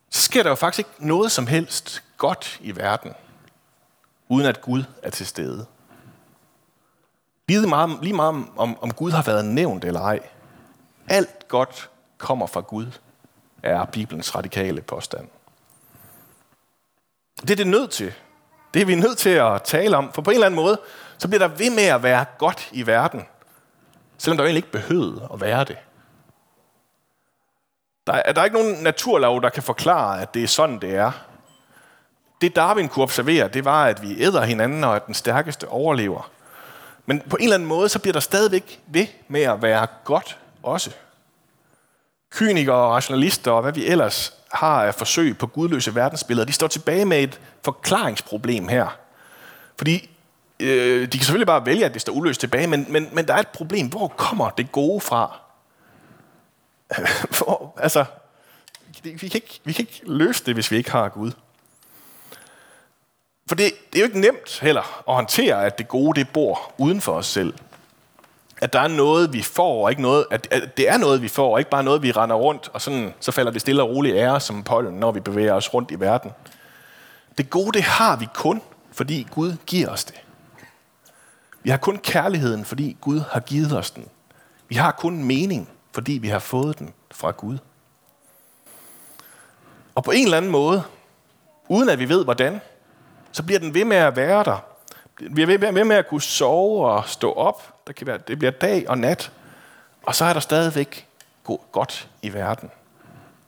så 0.09 0.21
sker 0.21 0.43
der 0.43 0.49
jo 0.49 0.55
faktisk 0.55 0.79
ikke 0.79 1.07
noget 1.07 1.31
som 1.31 1.47
helst 1.47 2.03
godt 2.17 2.59
i 2.61 2.75
verden, 2.75 3.11
uden 4.29 4.45
at 4.45 4.61
Gud 4.61 4.83
er 5.01 5.09
til 5.09 5.25
stede. 5.25 5.65
Lige 7.47 7.67
meget, 7.67 7.99
lige 8.01 8.13
meget 8.13 8.45
om, 8.55 8.77
om 8.81 8.93
Gud 8.93 9.11
har 9.11 9.23
været 9.23 9.45
nævnt 9.45 9.85
eller 9.85 10.01
ej. 10.01 10.19
Alt 11.07 11.47
godt 11.47 11.89
kommer 12.17 12.47
fra 12.47 12.61
Gud, 12.61 12.87
er 13.63 13.85
Bibelens 13.85 14.35
radikale 14.35 14.81
påstand. 14.81 15.27
Det 17.41 17.49
er 17.49 17.55
det 17.55 17.67
nødt 17.67 17.91
til. 17.91 18.13
Det 18.73 18.81
er 18.81 18.85
vi 18.85 18.95
nødt 18.95 19.17
til 19.17 19.29
at 19.29 19.63
tale 19.63 19.97
om, 19.97 20.13
for 20.13 20.21
på 20.21 20.29
en 20.29 20.35
eller 20.35 20.45
anden 20.45 20.55
måde, 20.55 20.79
så 21.17 21.27
bliver 21.27 21.47
der 21.47 21.55
ved 21.55 21.69
med 21.69 21.83
at 21.83 22.03
være 22.03 22.25
godt 22.37 22.69
i 22.71 22.87
verden, 22.87 23.25
selvom 24.17 24.37
der 24.37 24.43
egentlig 24.43 24.59
ikke 24.59 24.71
behøvede 24.71 25.27
at 25.33 25.41
være 25.41 25.63
det. 25.63 25.77
Der 28.07 28.13
er, 28.13 28.31
der 28.31 28.41
er 28.41 28.45
ikke 28.45 28.57
nogen 28.57 28.83
naturlov, 28.83 29.41
der 29.41 29.49
kan 29.49 29.63
forklare, 29.63 30.21
at 30.21 30.33
det 30.33 30.43
er 30.43 30.47
sådan, 30.47 30.79
det 30.79 30.95
er. 30.95 31.11
det 32.41 32.55
Darwin 32.55 32.89
kunne 32.89 33.03
observere, 33.03 33.47
det 33.47 33.65
var, 33.65 33.85
at 33.85 34.01
vi 34.01 34.23
æder 34.23 34.43
hinanden, 34.43 34.83
og 34.83 34.95
at 34.95 35.05
den 35.05 35.13
stærkeste 35.13 35.67
overlever. 35.67 36.29
Men 37.05 37.21
på 37.29 37.35
en 37.35 37.43
eller 37.43 37.55
anden 37.55 37.69
måde, 37.69 37.89
så 37.89 37.99
bliver 37.99 38.13
der 38.13 38.19
stadigvæk 38.19 38.81
ved 38.87 39.07
med 39.27 39.41
at 39.41 39.61
være 39.61 39.87
godt 40.03 40.37
også. 40.63 40.91
Kynikere 42.31 42.75
og 42.75 42.91
rationalister 42.91 43.51
og 43.51 43.61
hvad 43.61 43.71
vi 43.71 43.87
ellers 43.87 44.33
har 44.51 44.83
af 44.83 44.95
forsøg 44.95 45.37
på 45.37 45.47
gudløse 45.47 45.95
verdensbilleder, 45.95 46.45
de 46.45 46.53
står 46.53 46.67
tilbage 46.67 47.05
med 47.05 47.23
et 47.23 47.39
forklaringsproblem 47.63 48.67
her. 48.67 48.97
Fordi 49.77 50.09
øh, 50.59 51.01
de 51.01 51.17
kan 51.17 51.21
selvfølgelig 51.21 51.47
bare 51.47 51.65
vælge, 51.65 51.85
at 51.85 51.93
det 51.93 52.01
står 52.01 52.13
uløst 52.13 52.39
tilbage, 52.39 52.67
men, 52.67 52.85
men, 52.89 53.09
men 53.11 53.27
der 53.27 53.33
er 53.33 53.39
et 53.39 53.47
problem. 53.47 53.87
Hvor 53.87 54.07
kommer 54.07 54.49
det 54.49 54.71
gode 54.71 55.01
fra? 55.01 55.39
Hvor, 57.37 57.73
altså, 57.77 58.05
vi 59.03 59.17
kan, 59.17 59.29
ikke, 59.35 59.59
vi 59.63 59.73
kan 59.73 59.83
ikke 59.83 60.01
løse 60.03 60.45
det, 60.45 60.53
hvis 60.53 60.71
vi 60.71 60.77
ikke 60.77 60.91
har 60.91 61.09
Gud. 61.09 61.31
For 63.47 63.55
det, 63.55 63.71
det 63.93 63.99
er 63.99 64.03
jo 64.03 64.05
ikke 64.05 64.19
nemt 64.19 64.59
heller 64.61 65.03
at 65.09 65.15
håndtere, 65.15 65.65
at 65.65 65.77
det 65.77 65.87
gode 65.87 66.19
det 66.19 66.29
bor 66.29 66.73
uden 66.77 67.01
for 67.01 67.13
os 67.13 67.25
selv. 67.25 67.53
At 68.61 68.73
der 68.73 68.79
er 68.79 68.87
noget, 68.87 69.33
vi 69.33 69.41
får, 69.41 69.83
og 69.83 69.89
ikke 69.89 70.01
noget, 70.01 70.25
at, 70.31 70.47
at 70.51 70.77
det 70.77 70.89
er 70.89 70.97
noget, 70.97 71.21
vi 71.21 71.27
får, 71.27 71.53
og 71.53 71.59
ikke 71.59 71.71
bare 71.71 71.83
noget, 71.83 72.01
vi 72.01 72.11
render 72.11 72.35
rundt, 72.35 72.69
og 72.73 72.81
sådan, 72.81 73.13
så 73.19 73.31
falder 73.31 73.51
det 73.51 73.61
stille 73.61 73.83
og 73.83 73.89
roligt 73.89 74.15
ære 74.15 74.39
som 74.39 74.63
pollen, 74.63 74.93
når 74.93 75.11
vi 75.11 75.19
bevæger 75.19 75.53
os 75.53 75.73
rundt 75.73 75.91
i 75.91 75.99
verden. 75.99 76.31
Det 77.37 77.49
gode, 77.49 77.71
det 77.71 77.83
har 77.83 78.15
vi 78.15 78.27
kun, 78.33 78.61
fordi 78.91 79.27
Gud 79.31 79.55
giver 79.65 79.89
os 79.89 80.03
det. 80.03 80.22
Vi 81.63 81.69
har 81.69 81.77
kun 81.77 81.97
kærligheden, 81.97 82.65
fordi 82.65 82.97
Gud 83.01 83.19
har 83.19 83.39
givet 83.39 83.77
os 83.77 83.91
den. 83.91 84.07
Vi 84.67 84.75
har 84.75 84.91
kun 84.91 85.23
mening, 85.23 85.69
fordi 85.91 86.11
vi 86.11 86.27
har 86.27 86.39
fået 86.39 86.79
den 86.79 86.93
fra 87.11 87.31
Gud. 87.31 87.57
Og 89.95 90.03
på 90.03 90.11
en 90.11 90.23
eller 90.23 90.37
anden 90.37 90.51
måde, 90.51 90.83
uden 91.67 91.89
at 91.89 91.99
vi 91.99 92.09
ved 92.09 92.23
hvordan, 92.23 92.61
så 93.31 93.43
bliver 93.43 93.59
den 93.59 93.73
ved 93.73 93.85
med 93.85 93.97
at 93.97 94.15
være 94.15 94.43
der. 94.43 94.57
Vi 95.19 95.41
er 95.41 95.71
ved 95.71 95.83
med 95.83 95.95
at 95.95 96.07
kunne 96.07 96.21
sove 96.21 96.91
og 96.91 97.07
stå 97.07 97.33
op. 97.33 97.85
Der 97.87 97.93
kan 97.93 98.07
være, 98.07 98.17
det 98.17 98.39
bliver 98.39 98.51
dag 98.51 98.89
og 98.89 98.97
nat. 98.97 99.31
Og 100.03 100.15
så 100.15 100.25
er 100.25 100.33
der 100.33 100.39
stadigvæk 100.39 101.07
godt 101.71 102.09
i 102.21 102.33
verden. 102.33 102.71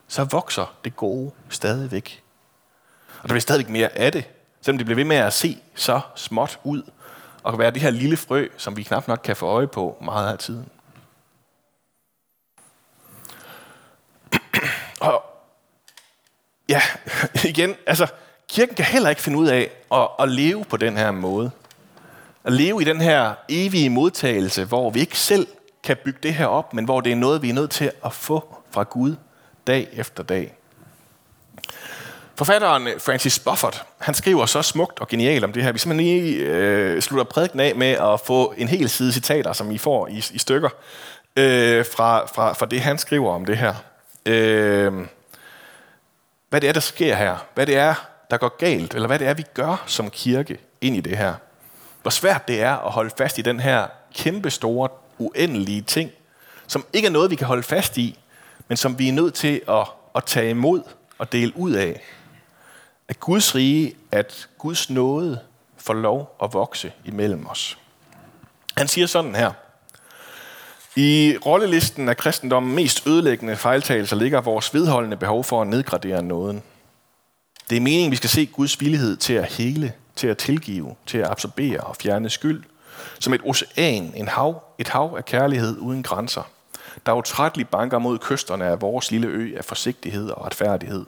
Så 0.08 0.24
vokser 0.24 0.76
det 0.84 0.96
gode 0.96 1.32
stadigvæk. 1.50 2.24
Og 3.08 3.24
der 3.24 3.28
bliver 3.28 3.40
stadigvæk 3.40 3.70
mere 3.70 3.98
af 3.98 4.12
det, 4.12 4.26
selvom 4.62 4.78
det 4.78 4.86
bliver 4.86 4.96
ved 4.96 5.06
med 5.06 5.18
at 5.18 5.34
se 5.34 5.58
så 5.76 6.00
småt 6.16 6.60
ud, 6.64 6.84
og 7.46 7.60
være 7.60 7.72
det 7.72 7.82
her 7.82 7.90
lille 7.90 8.18
frø, 8.18 8.48
som 8.58 8.78
vi 8.78 8.84
knap 8.84 9.08
nok 9.08 9.20
kan 9.24 9.36
få 9.36 9.46
øje 9.46 9.68
på 9.68 9.98
meget 10.02 10.32
af 10.32 10.38
tiden. 10.38 10.70
Og 15.02 15.24
ja, 16.70 16.82
igen, 17.52 17.76
altså, 17.88 18.08
kirken 18.50 18.76
kan 18.76 18.86
heller 18.86 19.10
ikke 19.10 19.22
finde 19.22 19.38
ud 19.38 19.48
af 19.48 19.72
at, 19.92 20.08
at 20.20 20.30
leve 20.30 20.66
på 20.66 20.78
den 20.78 20.98
her 20.98 21.12
måde. 21.12 21.52
At 22.44 22.54
leve 22.54 22.82
i 22.82 22.86
den 22.86 23.02
her 23.02 23.34
evige 23.50 23.90
modtagelse, 23.90 24.66
hvor 24.66 24.90
vi 24.90 25.00
ikke 25.00 25.18
selv 25.18 25.48
kan 25.84 25.98
bygge 26.06 26.20
det 26.24 26.34
her 26.34 26.46
op, 26.46 26.74
men 26.74 26.86
hvor 26.86 27.02
det 27.02 27.12
er 27.12 27.16
noget, 27.16 27.42
vi 27.42 27.50
er 27.50 27.54
nødt 27.54 27.72
til 27.72 27.92
at 28.06 28.14
få 28.14 28.56
fra 28.72 28.84
Gud 28.84 29.16
dag 29.68 29.90
efter 29.94 30.24
dag. 30.24 30.56
Forfatteren 32.38 32.88
øh, 32.88 33.02
Francis 33.02 33.40
Bufford, 33.40 33.86
han 33.98 34.14
skriver 34.14 34.46
så 34.46 34.62
smukt 34.62 35.00
og 35.00 35.08
genialt 35.08 35.44
om 35.44 35.54
det 35.54 35.64
her. 35.64 35.72
Vi 35.72 35.80
simpelthen 35.80 36.08
lige 36.08 36.38
øh, 36.38 37.02
slutter 37.02 37.24
prædiken 37.24 37.60
af 37.60 37.76
med 37.76 37.88
at 37.88 38.20
få 38.26 38.54
en 38.58 38.68
hel 38.68 38.90
side 38.90 39.14
citater, 39.14 39.54
som 39.54 39.72
I 39.72 39.78
får 39.78 40.08
i, 40.08 40.24
i 40.32 40.40
stykker, 40.40 40.70
øh, 41.36 41.86
fra, 41.86 42.26
fra, 42.26 42.54
fra 42.54 42.66
det, 42.66 42.82
han 42.82 42.98
skriver 42.98 43.34
om 43.34 43.46
det 43.46 43.58
her. 43.58 43.74
Øh, 44.26 44.94
hvad 46.50 46.62
det 46.62 46.70
er, 46.70 46.74
der 46.74 46.80
sker 46.80 47.16
her. 47.16 47.46
Hvad 47.54 47.66
det 47.66 47.78
er, 47.78 47.94
der 48.32 48.38
går 48.38 48.58
galt. 48.58 48.94
Eller 48.94 49.08
hvad 49.08 49.20
det 49.20 49.28
er, 49.28 49.34
vi 49.34 49.46
gør 49.54 49.84
som 49.86 50.10
kirke 50.10 50.58
ind 50.82 50.96
i 50.96 51.02
det 51.02 51.18
her. 51.18 51.34
Hvor 52.02 52.12
svært 52.12 52.48
det 52.48 52.62
er 52.62 52.76
at 52.76 52.92
holde 52.92 53.12
fast 53.18 53.38
i 53.38 53.42
den 53.42 53.60
her 53.60 53.88
kæmpe 54.16 54.50
store, 54.50 54.90
uendelige 55.18 55.82
ting, 55.82 56.12
som 56.68 56.86
ikke 56.94 57.08
er 57.08 57.12
noget, 57.12 57.32
vi 57.32 57.36
kan 57.36 57.48
holde 57.48 57.64
fast 57.64 57.98
i, 57.98 58.20
men 58.68 58.78
som 58.78 59.00
vi 59.00 59.08
er 59.08 59.14
nødt 59.14 59.34
til 59.34 59.62
at, 59.70 59.88
at 60.16 60.26
tage 60.26 60.50
imod 60.50 60.82
og 61.18 61.32
dele 61.32 61.58
ud 61.58 61.72
af. 61.72 62.02
At 63.08 63.20
Guds 63.20 63.56
rige, 63.56 63.96
at 64.12 64.50
Guds 64.58 64.90
nåde 64.90 65.40
får 65.78 65.94
lov 65.94 66.36
at 66.44 66.54
vokse 66.54 66.94
imellem 67.06 67.48
os. 67.48 67.78
Han 68.78 68.88
siger 68.88 69.08
sådan 69.08 69.36
her. 69.36 69.52
I 70.96 71.38
rollelisten 71.46 72.10
af 72.10 72.18
kristendommen 72.18 72.76
mest 72.76 73.08
ødelæggende 73.08 73.56
fejltagelser 73.56 74.16
ligger 74.16 74.42
vores 74.42 74.74
vedholdende 74.74 75.18
behov 75.18 75.44
for 75.44 75.62
at 75.62 75.68
nedgradere 75.68 76.24
nåden. 76.24 76.64
Det 77.70 77.76
er 77.76 77.82
meningen, 77.82 78.12
vi 78.12 78.16
skal 78.16 78.30
se 78.30 78.46
Guds 78.46 78.82
villighed 78.82 79.18
til 79.18 79.34
at 79.34 79.46
hele, 79.46 79.94
til 80.16 80.28
at 80.28 80.38
tilgive, 80.38 80.96
til 81.06 81.18
at 81.18 81.32
absorbere 81.32 81.80
og 81.80 81.96
fjerne 81.96 82.30
skyld, 82.30 82.64
som 83.20 83.34
et 83.34 83.42
ocean, 83.44 84.14
en 84.16 84.28
hav, 84.28 84.64
et 84.78 84.88
hav 84.88 85.16
af 85.18 85.26
kærlighed 85.26 85.78
uden 85.78 86.04
grænser, 86.04 86.50
der 87.06 87.14
utrætteligt 87.14 87.70
banker 87.70 88.00
mod 88.00 88.18
kysterne 88.20 88.66
af 88.66 88.82
vores 88.82 89.12
lille 89.12 89.28
ø 89.28 89.58
af 89.58 89.66
forsigtighed 89.66 90.30
og 90.30 90.46
retfærdighed, 90.46 91.06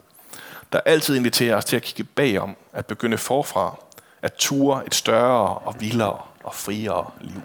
der 0.73 0.79
altid 0.79 1.15
inviterer 1.15 1.55
os 1.55 1.65
til 1.65 1.75
at 1.75 1.81
kigge 1.81 2.03
bagom, 2.03 2.55
at 2.73 2.85
begynde 2.85 3.17
forfra, 3.17 3.75
at 4.21 4.33
ture 4.33 4.87
et 4.87 4.95
større 4.95 5.57
og 5.57 5.75
vildere 5.79 6.21
og 6.43 6.55
friere 6.55 7.11
liv. 7.21 7.41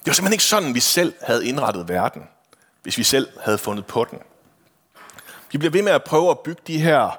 Det 0.00 0.06
var 0.06 0.12
simpelthen 0.12 0.32
ikke 0.32 0.44
sådan, 0.44 0.74
vi 0.74 0.80
selv 0.80 1.14
havde 1.22 1.46
indrettet 1.46 1.88
verden, 1.88 2.22
hvis 2.82 2.98
vi 2.98 3.02
selv 3.02 3.28
havde 3.40 3.58
fundet 3.58 3.86
på 3.86 4.06
den. 4.10 4.18
Vi 5.52 5.58
bliver 5.58 5.72
ved 5.72 5.82
med 5.82 5.92
at 5.92 6.04
prøve 6.04 6.30
at 6.30 6.38
bygge 6.38 6.62
de 6.66 6.78
her 6.78 7.18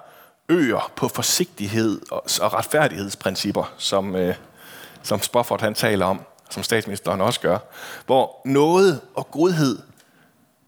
øer 0.50 0.92
på 0.96 1.08
forsigtighed 1.08 2.02
og 2.12 2.54
retfærdighedsprincipper, 2.54 3.74
som, 3.78 4.16
øh, 4.16 4.36
som 5.04 5.22
Spofford 5.22 5.62
han 5.62 5.74
taler 5.74 6.06
om, 6.06 6.22
som 6.50 6.64
statsministeren 6.64 7.22
også 7.22 7.40
gør, 7.40 7.58
hvor 8.06 8.42
noget 8.46 9.02
og 9.16 9.32
godhed, 9.32 9.80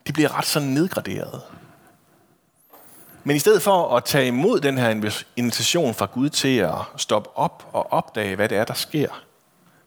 de 0.08 0.14
bliver 0.14 0.38
ret 0.38 0.46
så 0.46 0.60
nedgraderet. 0.60 1.42
Men 3.24 3.36
i 3.36 3.40
stedet 3.40 3.62
for 3.62 3.98
at 3.98 4.04
tage 4.04 4.28
imod 4.28 4.60
den 4.60 4.78
her 4.78 5.12
invitation 5.36 5.94
fra 5.94 6.06
Gud 6.06 6.30
til 6.30 6.58
at 6.58 6.76
stoppe 6.98 7.30
op 7.38 7.70
og 7.74 7.94
opdage, 7.94 8.36
hvad 8.36 8.50
det 8.50 8.58
er, 8.58 8.66
der 8.66 8.74
sker, 8.74 9.24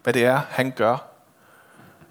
hvad 0.03 0.13
det 0.13 0.25
er, 0.25 0.41
han 0.49 0.71
gør, 0.71 0.97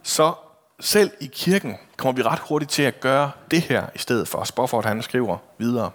så 0.03 0.33
selv 0.79 1.12
i 1.19 1.25
kirken 1.25 1.75
kommer 1.97 2.13
vi 2.13 2.21
ret 2.21 2.39
hurtigt 2.39 2.71
til 2.71 2.81
at 2.81 3.00
gøre 3.00 3.31
det 3.51 3.62
her 3.62 3.85
i 3.95 3.97
stedet 3.97 4.27
for. 4.27 4.43
Spofford 4.43 4.85
han 4.85 5.01
skriver 5.01 5.38
videre. 5.57 5.91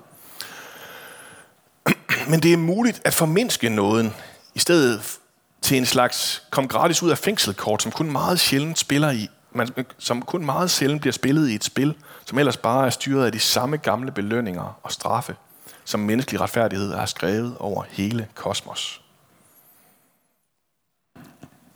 Men 2.30 2.40
det 2.40 2.52
er 2.52 2.56
muligt 2.56 3.00
at 3.04 3.14
formindske 3.14 3.68
nåden, 3.68 4.14
i 4.54 4.58
stedet 4.58 5.18
til 5.62 5.76
en 5.76 5.86
slags 5.86 6.42
kom 6.50 6.68
gratis 6.68 7.02
ud 7.02 7.10
af 7.10 7.18
fængselkort, 7.18 7.82
som 7.82 7.92
kun 7.92 8.12
meget 8.12 8.40
sjældent 8.40 8.78
spiller 8.78 9.10
i, 9.10 9.28
man, 9.52 9.68
som 9.98 10.22
kun 10.22 10.44
meget 10.44 10.70
sjældent 10.70 11.00
bliver 11.00 11.12
spillet 11.12 11.48
i 11.48 11.54
et 11.54 11.64
spil, 11.64 11.94
som 12.26 12.38
ellers 12.38 12.56
bare 12.56 12.86
er 12.86 12.90
styret 12.90 13.26
af 13.26 13.32
de 13.32 13.40
samme 13.40 13.76
gamle 13.76 14.12
belønninger 14.12 14.78
og 14.82 14.92
straffe, 14.92 15.36
som 15.84 16.00
menneskelig 16.00 16.40
retfærdighed 16.40 16.94
har 16.94 17.06
skrevet 17.06 17.56
over 17.58 17.84
hele 17.88 18.28
kosmos. 18.34 19.00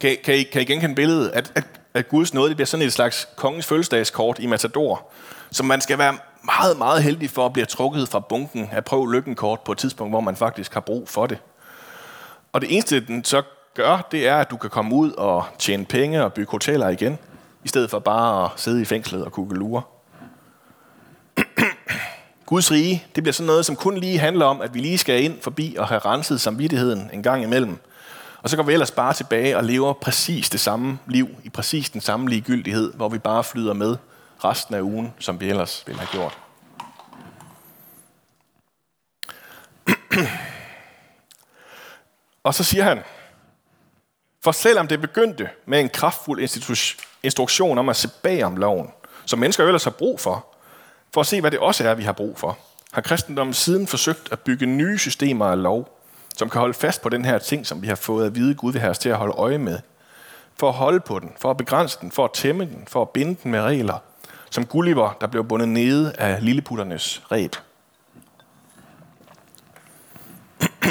Kan, 0.01 0.17
kan, 0.25 0.35
I, 0.35 0.43
kan 0.43 0.63
I 0.63 0.65
genkende 0.65 0.95
billedet, 0.95 1.31
at, 1.31 1.53
at 1.55 1.65
at 1.95 2.09
Guds 2.09 2.35
nåde 2.35 2.49
det 2.49 2.57
bliver 2.57 2.67
sådan 2.67 2.87
et 2.87 2.93
slags 2.93 3.29
kongens 3.37 3.67
fødselsdagskort 3.67 4.39
i 4.39 4.47
Matador, 4.47 5.09
som 5.51 5.67
man 5.67 5.81
skal 5.81 5.99
være 5.99 6.19
meget, 6.45 6.79
meget 6.79 7.03
heldig 7.03 7.31
for 7.31 7.47
at 7.47 7.53
blive 7.53 7.67
trukket 7.67 8.09
fra 8.09 8.21
bunken 8.21 8.69
af 8.73 8.85
prøv 8.85 9.11
lykken 9.11 9.35
kort 9.35 9.61
på 9.61 9.73
et 9.73 9.79
tidspunkt, 9.79 10.13
hvor 10.13 10.21
man 10.21 10.37
faktisk 10.37 10.75
har 10.75 10.81
brug 10.81 11.09
for 11.09 11.27
det. 11.27 11.39
Og 12.53 12.61
det 12.61 12.73
eneste, 12.73 13.07
den 13.07 13.25
så 13.25 13.43
gør, 13.75 14.09
det 14.13 14.29
er, 14.29 14.37
at 14.37 14.51
du 14.51 14.57
kan 14.57 14.71
komme 14.71 14.95
ud 14.95 15.13
og 15.13 15.45
tjene 15.59 15.85
penge 15.85 16.25
og 16.25 16.33
bygge 16.33 16.51
hoteller 16.51 16.89
igen, 16.89 17.19
i 17.65 17.69
stedet 17.69 17.91
for 17.91 17.99
bare 17.99 18.45
at 18.45 18.51
sidde 18.57 18.83
i 18.83 18.85
fængslet 18.85 19.25
og 19.25 19.33
kugle 19.33 19.59
lure. 19.59 19.83
Guds 22.47 22.71
rige, 22.71 23.05
det 23.15 23.23
bliver 23.23 23.33
sådan 23.33 23.47
noget, 23.47 23.67
som 23.67 23.77
kun 23.77 23.99
lige 23.99 24.19
handler 24.19 24.47
om, 24.47 24.61
at 24.61 24.75
vi 24.75 24.81
lige 24.81 24.99
skal 24.99 25.25
ind 25.25 25.41
forbi 25.43 25.77
og 25.79 25.89
have 25.89 25.99
renset 25.99 26.41
samvittigheden 26.41 27.11
en 27.13 27.23
gang 27.23 27.43
imellem– 27.43 27.79
og 28.45 28.51
så 28.51 28.57
går 28.57 28.63
vi 28.63 28.73
ellers 28.73 28.91
bare 28.91 29.13
tilbage 29.13 29.57
og 29.57 29.65
lever 29.65 29.93
præcis 29.93 30.51
det 30.51 30.61
samme 30.61 30.99
liv, 31.07 31.29
i 31.45 31.51
præcis 31.51 31.91
den 31.91 32.01
samme 32.01 32.29
ligegyldighed, 32.29 32.93
hvor 32.93 33.09
vi 33.09 33.19
bare 33.19 33.45
flyder 33.45 33.73
med 33.75 33.97
resten 34.45 34.75
af 34.75 34.81
ugen, 34.81 35.15
som 35.19 35.41
vi 35.41 35.49
ellers 35.49 35.85
ville 35.87 36.01
have 36.01 36.09
gjort. 36.13 36.39
og 42.45 42.55
så 42.55 42.65
siger 42.65 42.85
han, 42.85 43.03
for 44.45 44.53
selvom 44.53 44.89
det 44.89 45.01
begyndte 45.01 45.49
med 45.67 45.81
en 45.81 45.89
kraftfuld 45.89 46.41
instruktion 47.23 47.79
om 47.79 47.89
at 47.89 47.97
se 47.97 48.09
bag 48.23 48.45
om 48.45 48.57
loven, 48.57 48.91
som 49.27 49.39
mennesker 49.39 49.65
ellers 49.65 49.85
har 49.85 49.91
brug 49.91 50.21
for, 50.21 50.47
for 51.15 51.21
at 51.21 51.27
se, 51.27 51.41
hvad 51.41 51.51
det 51.51 51.59
også 51.59 51.89
er, 51.89 51.95
vi 51.95 52.03
har 52.03 52.13
brug 52.13 52.39
for, 52.39 52.59
har 52.93 53.03
kristendommen 53.03 53.55
siden 53.55 53.87
forsøgt 53.87 54.29
at 54.33 54.41
bygge 54.41 54.67
nye 54.67 54.99
systemer 54.99 55.47
af 55.47 55.63
lov, 55.63 55.99
som 56.37 56.51
kan 56.51 56.59
holde 56.59 56.75
fast 56.75 57.03
på 57.03 57.09
den 57.09 57.25
her 57.25 57.39
ting, 57.39 57.67
som 57.67 57.83
vi 57.83 57.87
har 57.87 57.95
fået 57.95 58.27
at 58.27 58.35
vide, 58.35 58.55
Gud 58.55 58.73
vil 58.73 58.81
have 58.81 58.91
os 58.91 58.99
til 58.99 59.09
at 59.09 59.17
holde 59.17 59.35
øje 59.35 59.59
med. 59.59 59.79
For 60.59 60.69
at 60.69 60.75
holde 60.75 61.01
på 61.01 61.19
den, 61.19 61.33
for 61.41 61.51
at 61.51 61.57
begrænse 61.57 61.99
den, 62.01 62.13
for 62.13 62.25
at 62.25 62.33
tæmme 62.33 62.65
den, 62.65 62.85
for 62.89 63.03
at 63.03 63.11
binde 63.11 63.37
den 63.43 63.51
med 63.51 63.61
regler, 63.61 63.99
som 64.51 64.67
Gulliver, 64.67 65.17
der 65.21 65.27
blev 65.27 65.45
bundet 65.45 65.69
nede 65.69 66.13
af 66.19 66.45
lilleputternes 66.45 67.23
reb. 67.33 67.57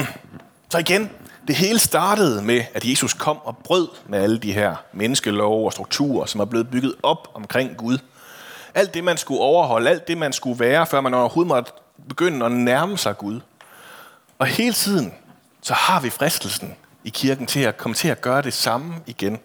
Så 0.72 0.78
igen, 0.78 1.10
det 1.48 1.56
hele 1.56 1.80
startede 1.80 2.42
med, 2.42 2.64
at 2.74 2.86
Jesus 2.86 3.14
kom 3.14 3.38
og 3.44 3.58
brød 3.58 3.88
med 4.08 4.20
alle 4.20 4.38
de 4.38 4.54
her 4.54 4.76
menneskelove 4.94 5.66
og 5.66 5.74
strukturer, 5.74 6.26
som 6.26 6.42
er 6.42 6.46
blevet 6.46 6.70
bygget 6.70 6.96
op 7.04 7.28
omkring 7.34 7.78
Gud. 7.78 7.98
Alt 8.74 8.94
det, 8.94 9.04
man 9.04 9.18
skulle 9.18 9.40
overholde, 9.40 9.90
alt 9.90 10.08
det, 10.08 10.18
man 10.18 10.34
skulle 10.34 10.60
være, 10.60 10.86
før 10.86 11.02
man 11.02 11.14
overhovedet 11.14 11.48
måtte 11.48 11.72
begynde 12.10 12.46
at 12.46 12.52
nærme 12.52 12.98
sig 12.98 13.18
Gud. 13.18 13.40
Og 14.40 14.48
hele 14.48 14.74
tiden, 14.74 15.14
så 15.62 15.74
har 15.74 16.00
vi 16.00 16.10
fristelsen 16.10 16.76
i 17.04 17.10
kirken 17.10 17.48
til 17.48 17.60
at 17.60 17.78
komme 17.78 17.96
til 17.96 18.08
at 18.08 18.22
gøre 18.22 18.42
det 18.42 18.54
samme 18.54 18.96
igen. 19.06 19.40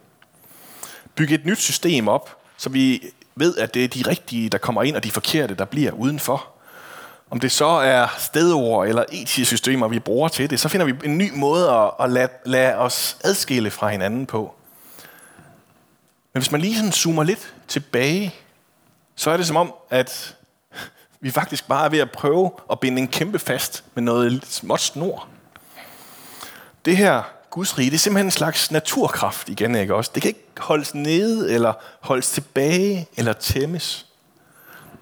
Bygge 1.15 1.35
et 1.35 1.47
nyt 1.47 1.59
system 1.59 2.09
op, 2.09 2.37
så 2.57 2.71
vi 2.71 3.03
ved, 3.37 3.57
at 3.57 3.75
det 3.75 3.85
er 3.85 3.89
de 3.89 4.03
rigtige, 4.07 4.49
der 4.49 4.59
kommer 4.59 4.83
ind, 4.83 4.97
og 4.97 5.05
de 5.05 5.11
forkerte, 5.11 5.55
der 5.55 5.65
bliver 5.65 5.93
udenfor. 5.93 6.47
Om 7.31 7.41
det 7.41 7.53
så 7.53 7.67
er 7.67 8.07
stedord 8.19 8.89
eller 8.89 9.05
etiske 9.13 9.45
systemer, 9.45 9.89
vi 9.89 9.99
bruger 9.99 10.29
til 10.29 10.51
det, 10.51 10.61
så 10.61 10.69
finder 10.69 10.87
vi 10.87 10.95
en 11.05 11.19
ny 11.19 11.33
måde 11.35 11.71
at, 11.71 11.91
at 12.01 12.11
lade, 12.11 12.29
lade 12.47 12.75
os 12.75 13.17
adskille 13.25 13.71
fra 13.71 13.89
hinanden 13.89 14.27
på. 14.27 14.55
Men 16.33 16.43
hvis 16.43 16.53
man 16.53 16.61
lige 16.61 16.77
sådan 16.77 16.93
zoomer 16.93 17.23
lidt 17.23 17.55
tilbage, 17.69 18.35
så 19.17 19.31
er 19.31 19.37
det 19.37 19.47
som 19.47 19.57
om, 19.57 19.75
at 19.91 20.37
vi 21.21 21.31
faktisk 21.31 21.69
bare 21.69 21.85
er 21.85 21.89
ved 21.89 21.99
at 21.99 22.11
prøve 22.11 22.51
at 22.71 22.81
binde 22.81 23.03
en 23.03 23.09
kæmpe 23.09 23.39
fast 23.39 23.85
med 23.95 24.03
noget 24.03 24.47
småt 24.47 24.81
snor. 24.81 25.29
Det 26.85 26.97
her 26.97 27.23
Guds 27.51 27.79
rige, 27.79 27.91
det 27.91 27.95
er 27.95 27.99
simpelthen 27.99 28.27
en 28.27 28.31
slags 28.31 28.71
naturkraft 28.71 29.49
igen, 29.49 29.75
ikke 29.75 29.95
også? 29.95 30.11
Det 30.15 30.23
kan 30.23 30.29
ikke 30.29 30.45
holdes 30.59 30.95
nede, 30.95 31.55
eller 31.55 31.73
holdes 32.01 32.31
tilbage, 32.31 33.09
eller 33.17 33.33
tæmmes. 33.33 34.07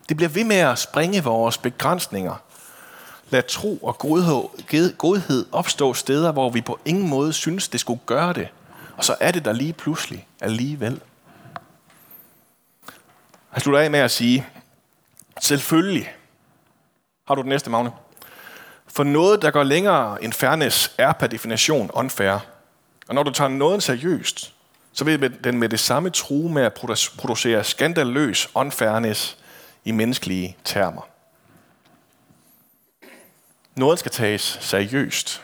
Det 0.08 0.16
bliver 0.16 0.30
ved 0.30 0.44
med 0.44 0.56
at 0.56 0.78
springe 0.78 1.24
vores 1.24 1.58
begrænsninger. 1.58 2.34
Lad 3.30 3.42
tro 3.42 3.76
og 3.76 3.98
godhed 4.98 5.46
opstå 5.52 5.94
steder, 5.94 6.32
hvor 6.32 6.50
vi 6.50 6.60
på 6.60 6.78
ingen 6.84 7.08
måde 7.08 7.32
synes, 7.32 7.68
det 7.68 7.80
skulle 7.80 8.00
gøre 8.06 8.32
det. 8.32 8.48
Og 8.96 9.04
så 9.04 9.16
er 9.20 9.30
det 9.30 9.44
der 9.44 9.52
lige 9.52 9.72
pludselig 9.72 10.26
alligevel. 10.40 11.00
Jeg 13.54 13.62
slutter 13.62 13.80
af 13.80 13.90
med 13.90 14.00
at 14.00 14.10
sige, 14.10 14.46
selvfølgelig 15.40 16.14
har 17.26 17.34
du 17.34 17.42
den 17.42 17.48
næste, 17.48 17.70
Magne. 17.70 17.90
For 18.86 19.04
noget, 19.04 19.42
der 19.42 19.50
går 19.50 19.62
længere 19.62 20.24
end 20.24 20.32
fairness, 20.32 20.92
er 20.98 21.12
per 21.12 21.26
definition 21.26 21.90
unfair. 21.94 22.38
Og 23.08 23.14
når 23.14 23.22
du 23.22 23.30
tager 23.30 23.48
noget 23.48 23.82
seriøst, 23.82 24.52
så 24.92 25.04
vil 25.04 25.44
den 25.44 25.58
med 25.58 25.68
det 25.68 25.80
samme 25.80 26.10
true 26.10 26.52
med 26.52 26.62
at 26.62 26.74
producere 27.18 27.64
skandaløs 27.64 28.48
unfairness 28.54 29.36
i 29.86 29.92
menneskelige 29.92 30.56
termer. 30.64 31.08
Noget 33.76 33.98
skal 33.98 34.12
tages 34.12 34.58
seriøst. 34.60 35.42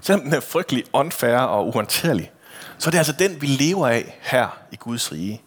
Selvom 0.00 0.24
den 0.24 0.32
er 0.32 0.40
frygtelig 0.40 0.84
unfair 0.92 1.36
og 1.36 1.68
uhåndterlig, 1.68 2.32
så 2.78 2.88
er 2.88 2.90
det 2.90 2.98
altså 2.98 3.12
den, 3.12 3.42
vi 3.42 3.46
lever 3.46 3.88
af 3.88 4.18
her 4.20 4.58
i 4.72 4.76
Guds 4.76 5.12
rige. 5.12 5.42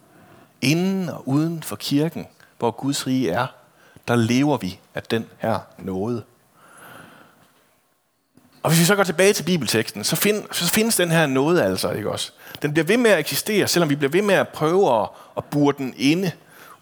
Inden 0.60 1.08
og 1.08 1.28
uden 1.28 1.62
for 1.62 1.76
kirken, 1.76 2.26
hvor 2.58 2.70
Guds 2.70 3.06
rige 3.06 3.30
er, 3.30 3.46
der 4.08 4.16
lever 4.16 4.56
vi 4.56 4.78
af 4.94 5.02
den 5.02 5.26
her 5.38 5.58
nåde. 5.78 6.24
Og 8.62 8.70
hvis 8.70 8.80
vi 8.80 8.84
så 8.84 8.96
går 8.96 9.04
tilbage 9.04 9.32
til 9.32 9.42
bibelteksten, 9.42 10.04
så, 10.04 10.16
find, 10.16 10.44
så 10.52 10.70
findes 10.70 10.96
den 10.96 11.10
her 11.10 11.26
nåde 11.26 11.64
altså, 11.64 11.90
ikke 11.90 12.10
også? 12.10 12.32
Den 12.62 12.72
bliver 12.72 12.86
ved 12.86 12.96
med 12.96 13.10
at 13.10 13.18
eksistere, 13.18 13.68
selvom 13.68 13.90
vi 13.90 13.96
bliver 13.96 14.10
ved 14.10 14.22
med 14.22 14.34
at 14.34 14.48
prøve 14.48 15.02
at, 15.02 15.08
at 15.36 15.44
bure 15.44 15.74
den 15.78 15.94
inde, 15.96 16.32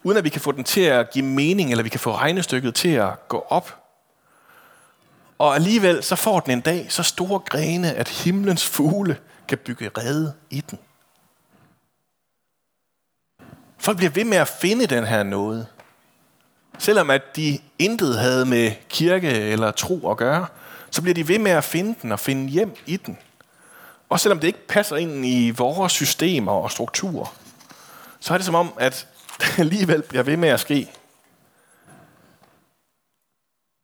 uden 0.03 0.17
at 0.17 0.23
vi 0.23 0.29
kan 0.29 0.41
få 0.41 0.51
den 0.51 0.63
til 0.63 0.81
at 0.81 1.11
give 1.11 1.25
mening, 1.25 1.71
eller 1.71 1.83
vi 1.83 1.89
kan 1.89 1.99
få 1.99 2.15
regnestykket 2.15 2.75
til 2.75 2.89
at 2.89 3.27
gå 3.27 3.45
op. 3.49 3.79
Og 5.37 5.55
alligevel 5.55 6.03
så 6.03 6.15
får 6.15 6.39
den 6.39 6.51
en 6.51 6.61
dag 6.61 6.85
så 6.89 7.03
store 7.03 7.39
grene, 7.39 7.93
at 7.93 8.09
himlens 8.09 8.65
fugle 8.65 9.17
kan 9.47 9.57
bygge 9.57 9.89
rede 9.97 10.33
i 10.49 10.61
den. 10.61 10.79
Folk 13.77 13.97
bliver 13.97 14.11
ved 14.11 14.23
med 14.23 14.37
at 14.37 14.47
finde 14.47 14.85
den 14.85 15.05
her 15.05 15.23
nåde. 15.23 15.67
Selvom 16.77 17.09
at 17.09 17.35
de 17.35 17.59
intet 17.79 18.19
havde 18.19 18.45
med 18.45 18.71
kirke 18.89 19.29
eller 19.29 19.71
tro 19.71 20.11
at 20.11 20.17
gøre, 20.17 20.47
så 20.91 21.01
bliver 21.01 21.13
de 21.13 21.27
ved 21.27 21.39
med 21.39 21.51
at 21.51 21.63
finde 21.63 21.95
den 22.01 22.11
og 22.11 22.19
finde 22.19 22.49
hjem 22.49 22.75
i 22.85 22.97
den. 22.97 23.17
Og 24.09 24.19
selvom 24.19 24.39
det 24.39 24.47
ikke 24.47 24.67
passer 24.67 24.95
ind 24.95 25.25
i 25.25 25.49
vores 25.49 25.91
systemer 25.91 26.51
og 26.51 26.71
strukturer, 26.71 27.35
så 28.19 28.33
er 28.33 28.37
det 28.37 28.45
som 28.45 28.55
om, 28.55 28.73
at 28.79 29.07
alligevel 29.57 30.01
bliver 30.01 30.23
ved 30.23 30.37
med 30.37 30.49
at 30.49 30.59
ske. 30.59 30.91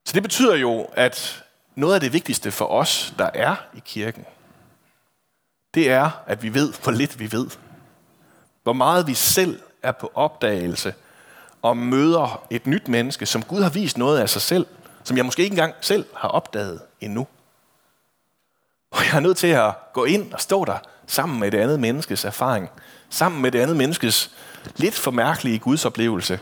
Så 0.06 0.14
det 0.14 0.24
betyder 0.24 0.56
jo, 0.56 0.88
at 0.94 1.44
noget 1.76 1.96
af 1.96 2.02
det 2.02 2.14
vigtigste 2.14 2.52
for 2.52 2.66
os, 2.66 3.14
der 3.18 3.30
er 3.34 3.56
i 3.74 3.82
kirken, 3.86 4.26
det 5.74 5.92
er, 5.92 6.24
at 6.28 6.44
vi 6.44 6.54
ved, 6.54 6.74
hvor 6.84 6.92
lidt 6.92 7.20
vi 7.20 7.32
ved. 7.32 7.48
Hvor 8.64 8.74
meget 8.74 9.08
vi 9.08 9.14
selv 9.14 9.60
er 9.84 9.92
på 9.92 10.12
opdagelse 10.14 10.94
og 11.62 11.78
møder 11.78 12.46
et 12.50 12.68
nyt 12.68 12.88
menneske, 12.88 13.26
som 13.26 13.44
Gud 13.44 13.62
har 13.62 13.70
vist 13.70 13.98
noget 13.98 14.20
af 14.20 14.30
sig 14.30 14.42
selv, 14.42 14.66
som 15.04 15.18
jeg 15.18 15.26
måske 15.26 15.44
ikke 15.44 15.54
engang 15.54 15.74
selv 15.82 16.06
har 16.16 16.30
opdaget 16.30 16.82
endnu. 17.02 17.28
Og 18.92 19.06
jeg 19.06 19.16
er 19.16 19.20
nødt 19.20 19.38
til 19.38 19.48
at 19.48 19.74
gå 19.94 20.06
ind 20.06 20.34
og 20.34 20.42
stå 20.42 20.66
der 20.66 20.78
sammen 21.08 21.40
med 21.40 21.52
det 21.52 21.58
andet 21.58 21.80
menneskes 21.80 22.26
erfaring, 22.26 22.70
sammen 23.10 23.42
med 23.42 23.52
det 23.52 23.60
andet 23.60 23.78
menneskes 23.78 24.32
lidt 24.76 24.96
for 24.96 25.12
mærkelige 25.12 25.60
gudsoplevelse, 25.60 26.40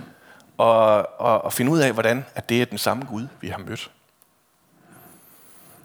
og, 0.57 1.09
og, 1.21 1.41
og 1.41 1.53
finde 1.53 1.71
ud 1.71 1.79
af, 1.79 1.93
hvordan 1.93 2.25
at 2.35 2.49
det 2.49 2.61
er 2.61 2.65
den 2.65 2.77
samme 2.77 3.05
Gud, 3.05 3.27
vi 3.41 3.47
har 3.47 3.57
mødt. 3.57 3.91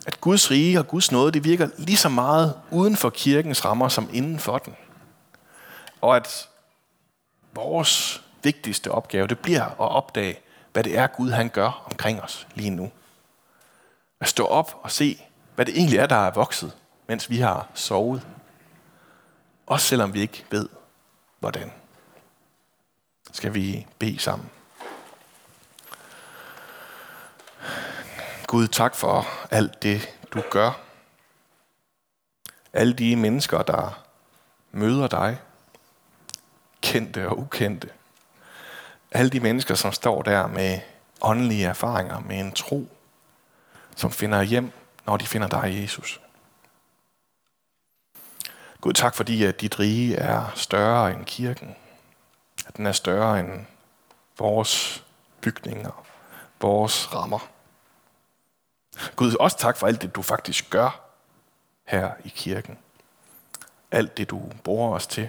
At 0.07 0.20
Guds 0.20 0.51
rige 0.51 0.79
og 0.79 0.88
Guds 0.88 1.12
nåde, 1.12 1.33
det 1.33 1.44
virker 1.44 1.68
lige 1.79 1.96
så 1.96 2.09
meget 2.09 2.55
uden 2.70 2.96
for 2.96 3.11
kirkens 3.11 3.64
rammer 3.64 3.88
som 3.88 4.11
inden 4.12 4.38
for 4.38 4.59
den. 4.59 4.77
Og 6.01 6.16
at 6.16 6.48
vores 7.55 8.22
vigtigste 8.42 8.90
opgave, 8.90 9.27
det 9.27 9.38
bliver 9.38 9.64
at 9.64 9.75
opdage, 9.79 10.38
hvad 10.72 10.85
det 10.85 10.98
er 10.98 11.07
Gud 11.07 11.31
han 11.31 11.48
gør 11.48 11.83
omkring 11.90 12.22
os 12.22 12.46
lige 12.55 12.70
nu. 12.70 12.90
At 14.20 14.29
stå 14.29 14.46
op 14.46 14.81
og 14.83 14.90
se, 14.90 15.22
hvad 15.54 15.66
det 15.66 15.76
egentlig 15.76 15.98
er, 15.98 16.06
der 16.06 16.16
er 16.16 16.30
vokset, 16.30 16.72
mens 17.06 17.30
vi 17.30 17.38
har 17.38 17.68
sovet. 17.74 18.26
Også 19.66 19.86
selvom 19.86 20.14
vi 20.14 20.20
ikke 20.20 20.44
ved, 20.50 20.68
hvordan. 21.40 21.72
Skal 23.32 23.54
vi 23.54 23.86
bede 23.98 24.18
sammen. 24.18 24.50
Gud, 28.46 28.68
tak 28.68 28.94
for 28.94 29.26
alt 29.50 29.82
det, 29.82 30.18
du 30.34 30.42
gør. 30.50 30.80
Alle 32.72 32.92
de 32.92 33.16
mennesker, 33.16 33.62
der 33.62 34.04
møder 34.72 35.08
dig, 35.08 35.38
kendte 36.80 37.28
og 37.28 37.38
ukendte. 37.38 37.88
Alle 39.10 39.30
de 39.30 39.40
mennesker, 39.40 39.74
som 39.74 39.92
står 39.92 40.22
der 40.22 40.46
med 40.46 40.80
åndelige 41.20 41.66
erfaringer, 41.66 42.20
med 42.20 42.40
en 42.40 42.52
tro, 42.52 42.88
som 43.96 44.10
finder 44.10 44.42
hjem, 44.42 44.72
når 45.06 45.16
de 45.16 45.26
finder 45.26 45.48
dig, 45.48 45.82
Jesus. 45.82 46.20
Gud, 48.80 48.92
tak 48.92 49.14
fordi, 49.14 49.44
at 49.44 49.60
dit 49.60 49.78
rige 49.78 50.16
er 50.16 50.52
større 50.54 51.12
end 51.12 51.24
kirken. 51.24 51.76
At 52.66 52.76
den 52.76 52.86
er 52.86 52.92
større 52.92 53.40
end 53.40 53.66
vores 54.38 55.04
bygninger, 55.40 56.06
vores 56.60 57.14
rammer. 57.14 57.38
Gud, 59.16 59.36
også 59.40 59.58
tak 59.58 59.76
for 59.76 59.86
alt 59.86 60.02
det, 60.02 60.14
du 60.14 60.22
faktisk 60.22 60.70
gør 60.70 61.00
her 61.84 62.14
i 62.24 62.28
kirken. 62.28 62.78
Alt 63.90 64.16
det, 64.16 64.30
du 64.30 64.50
bruger 64.64 64.94
os 64.94 65.06
til. 65.06 65.28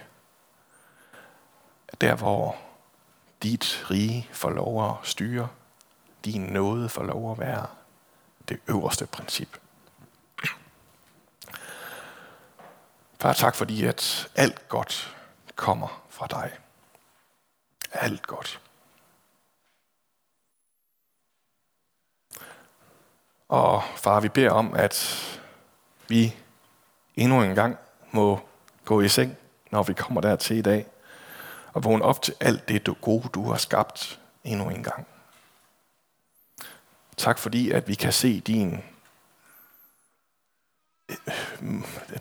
Der, 2.01 2.15
hvor 2.15 2.55
dit 3.43 3.85
rige 3.91 4.29
får 4.31 4.49
lov 4.49 4.89
at 4.89 4.95
styre, 5.03 5.47
din 6.25 6.41
nåde 6.41 6.89
får 6.89 7.03
lov 7.03 7.31
at 7.31 7.39
være 7.39 7.65
det 8.49 8.59
øverste 8.67 9.05
princip. 9.05 9.57
Far, 13.23 13.33
tak 13.33 13.55
fordi, 13.55 13.85
at 13.85 14.29
alt 14.35 14.69
godt 14.69 15.15
kommer 15.55 16.03
fra 16.09 16.27
dig. 16.27 16.51
Alt 17.91 18.27
godt. 18.27 18.61
Og 23.47 23.83
far, 23.95 24.19
vi 24.19 24.29
beder 24.29 24.51
om, 24.51 24.73
at 24.73 25.23
vi 26.07 26.35
endnu 27.15 27.41
en 27.41 27.55
gang 27.55 27.77
må 28.11 28.39
gå 28.85 29.01
i 29.01 29.09
seng, 29.09 29.37
når 29.71 29.83
vi 29.83 29.93
kommer 29.93 30.21
der 30.21 30.35
til 30.35 30.57
i 30.57 30.61
dag, 30.61 30.87
og 31.73 31.83
vågne 31.83 32.03
op 32.03 32.21
til 32.21 32.35
alt 32.39 32.67
det 32.67 32.85
du 32.85 32.93
gode, 33.01 33.29
du 33.33 33.49
har 33.49 33.57
skabt 33.57 34.19
endnu 34.43 34.69
en 34.69 34.83
gang. 34.83 35.07
Tak 37.17 37.37
fordi, 37.37 37.71
at 37.71 37.87
vi 37.87 37.95
kan 37.95 38.13
se 38.13 38.39
din 38.39 38.83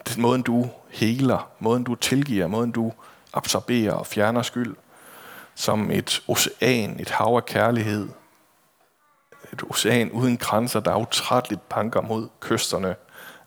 den 0.08 0.22
måde, 0.22 0.42
du 0.42 0.70
heler, 1.02 1.50
måden 1.58 1.84
du 1.84 1.94
tilgiver, 1.94 2.46
måden 2.46 2.72
du 2.72 2.92
absorberer 3.32 3.92
og 3.92 4.06
fjerner 4.06 4.42
skyld, 4.42 4.76
som 5.54 5.90
et 5.90 6.22
ocean, 6.28 7.00
et 7.00 7.10
hav 7.10 7.36
af 7.36 7.46
kærlighed, 7.46 8.08
et 9.52 9.62
ocean 9.70 10.10
uden 10.10 10.36
grænser, 10.36 10.80
der 10.80 10.96
utrætteligt 10.96 11.68
banker 11.68 12.00
mod 12.00 12.28
kysterne 12.40 12.96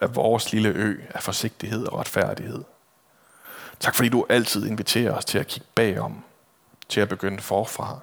af 0.02 0.16
vores 0.16 0.52
lille 0.52 0.70
ø 0.70 1.02
af 1.10 1.24
forsigtighed 1.24 1.86
og 1.88 2.00
retfærdighed. 2.00 2.64
Tak 3.80 3.96
fordi 3.96 4.10
du 4.10 4.26
altid 4.30 4.68
inviterer 4.68 5.14
os 5.14 5.26
til 5.26 5.38
at 5.38 5.48
kigge 5.48 5.68
bagom, 5.76 6.24
til 6.90 7.02
at 7.02 7.10
begynde 7.10 7.42
forfra, 7.42 8.00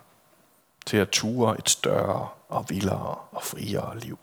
til 0.86 0.96
at 0.96 1.10
ture 1.10 1.58
et 1.58 1.70
større 1.70 2.28
og 2.48 2.66
vildere 2.68 3.14
og 3.32 3.42
friere 3.42 3.98
liv. 3.98 4.18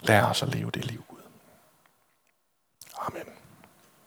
Lær 0.00 0.24
os 0.24 0.42
at 0.42 0.48
leve 0.48 0.70
det 0.70 0.84
liv, 0.84 1.04
Gud. 1.08 1.13
Amen. 3.06 3.43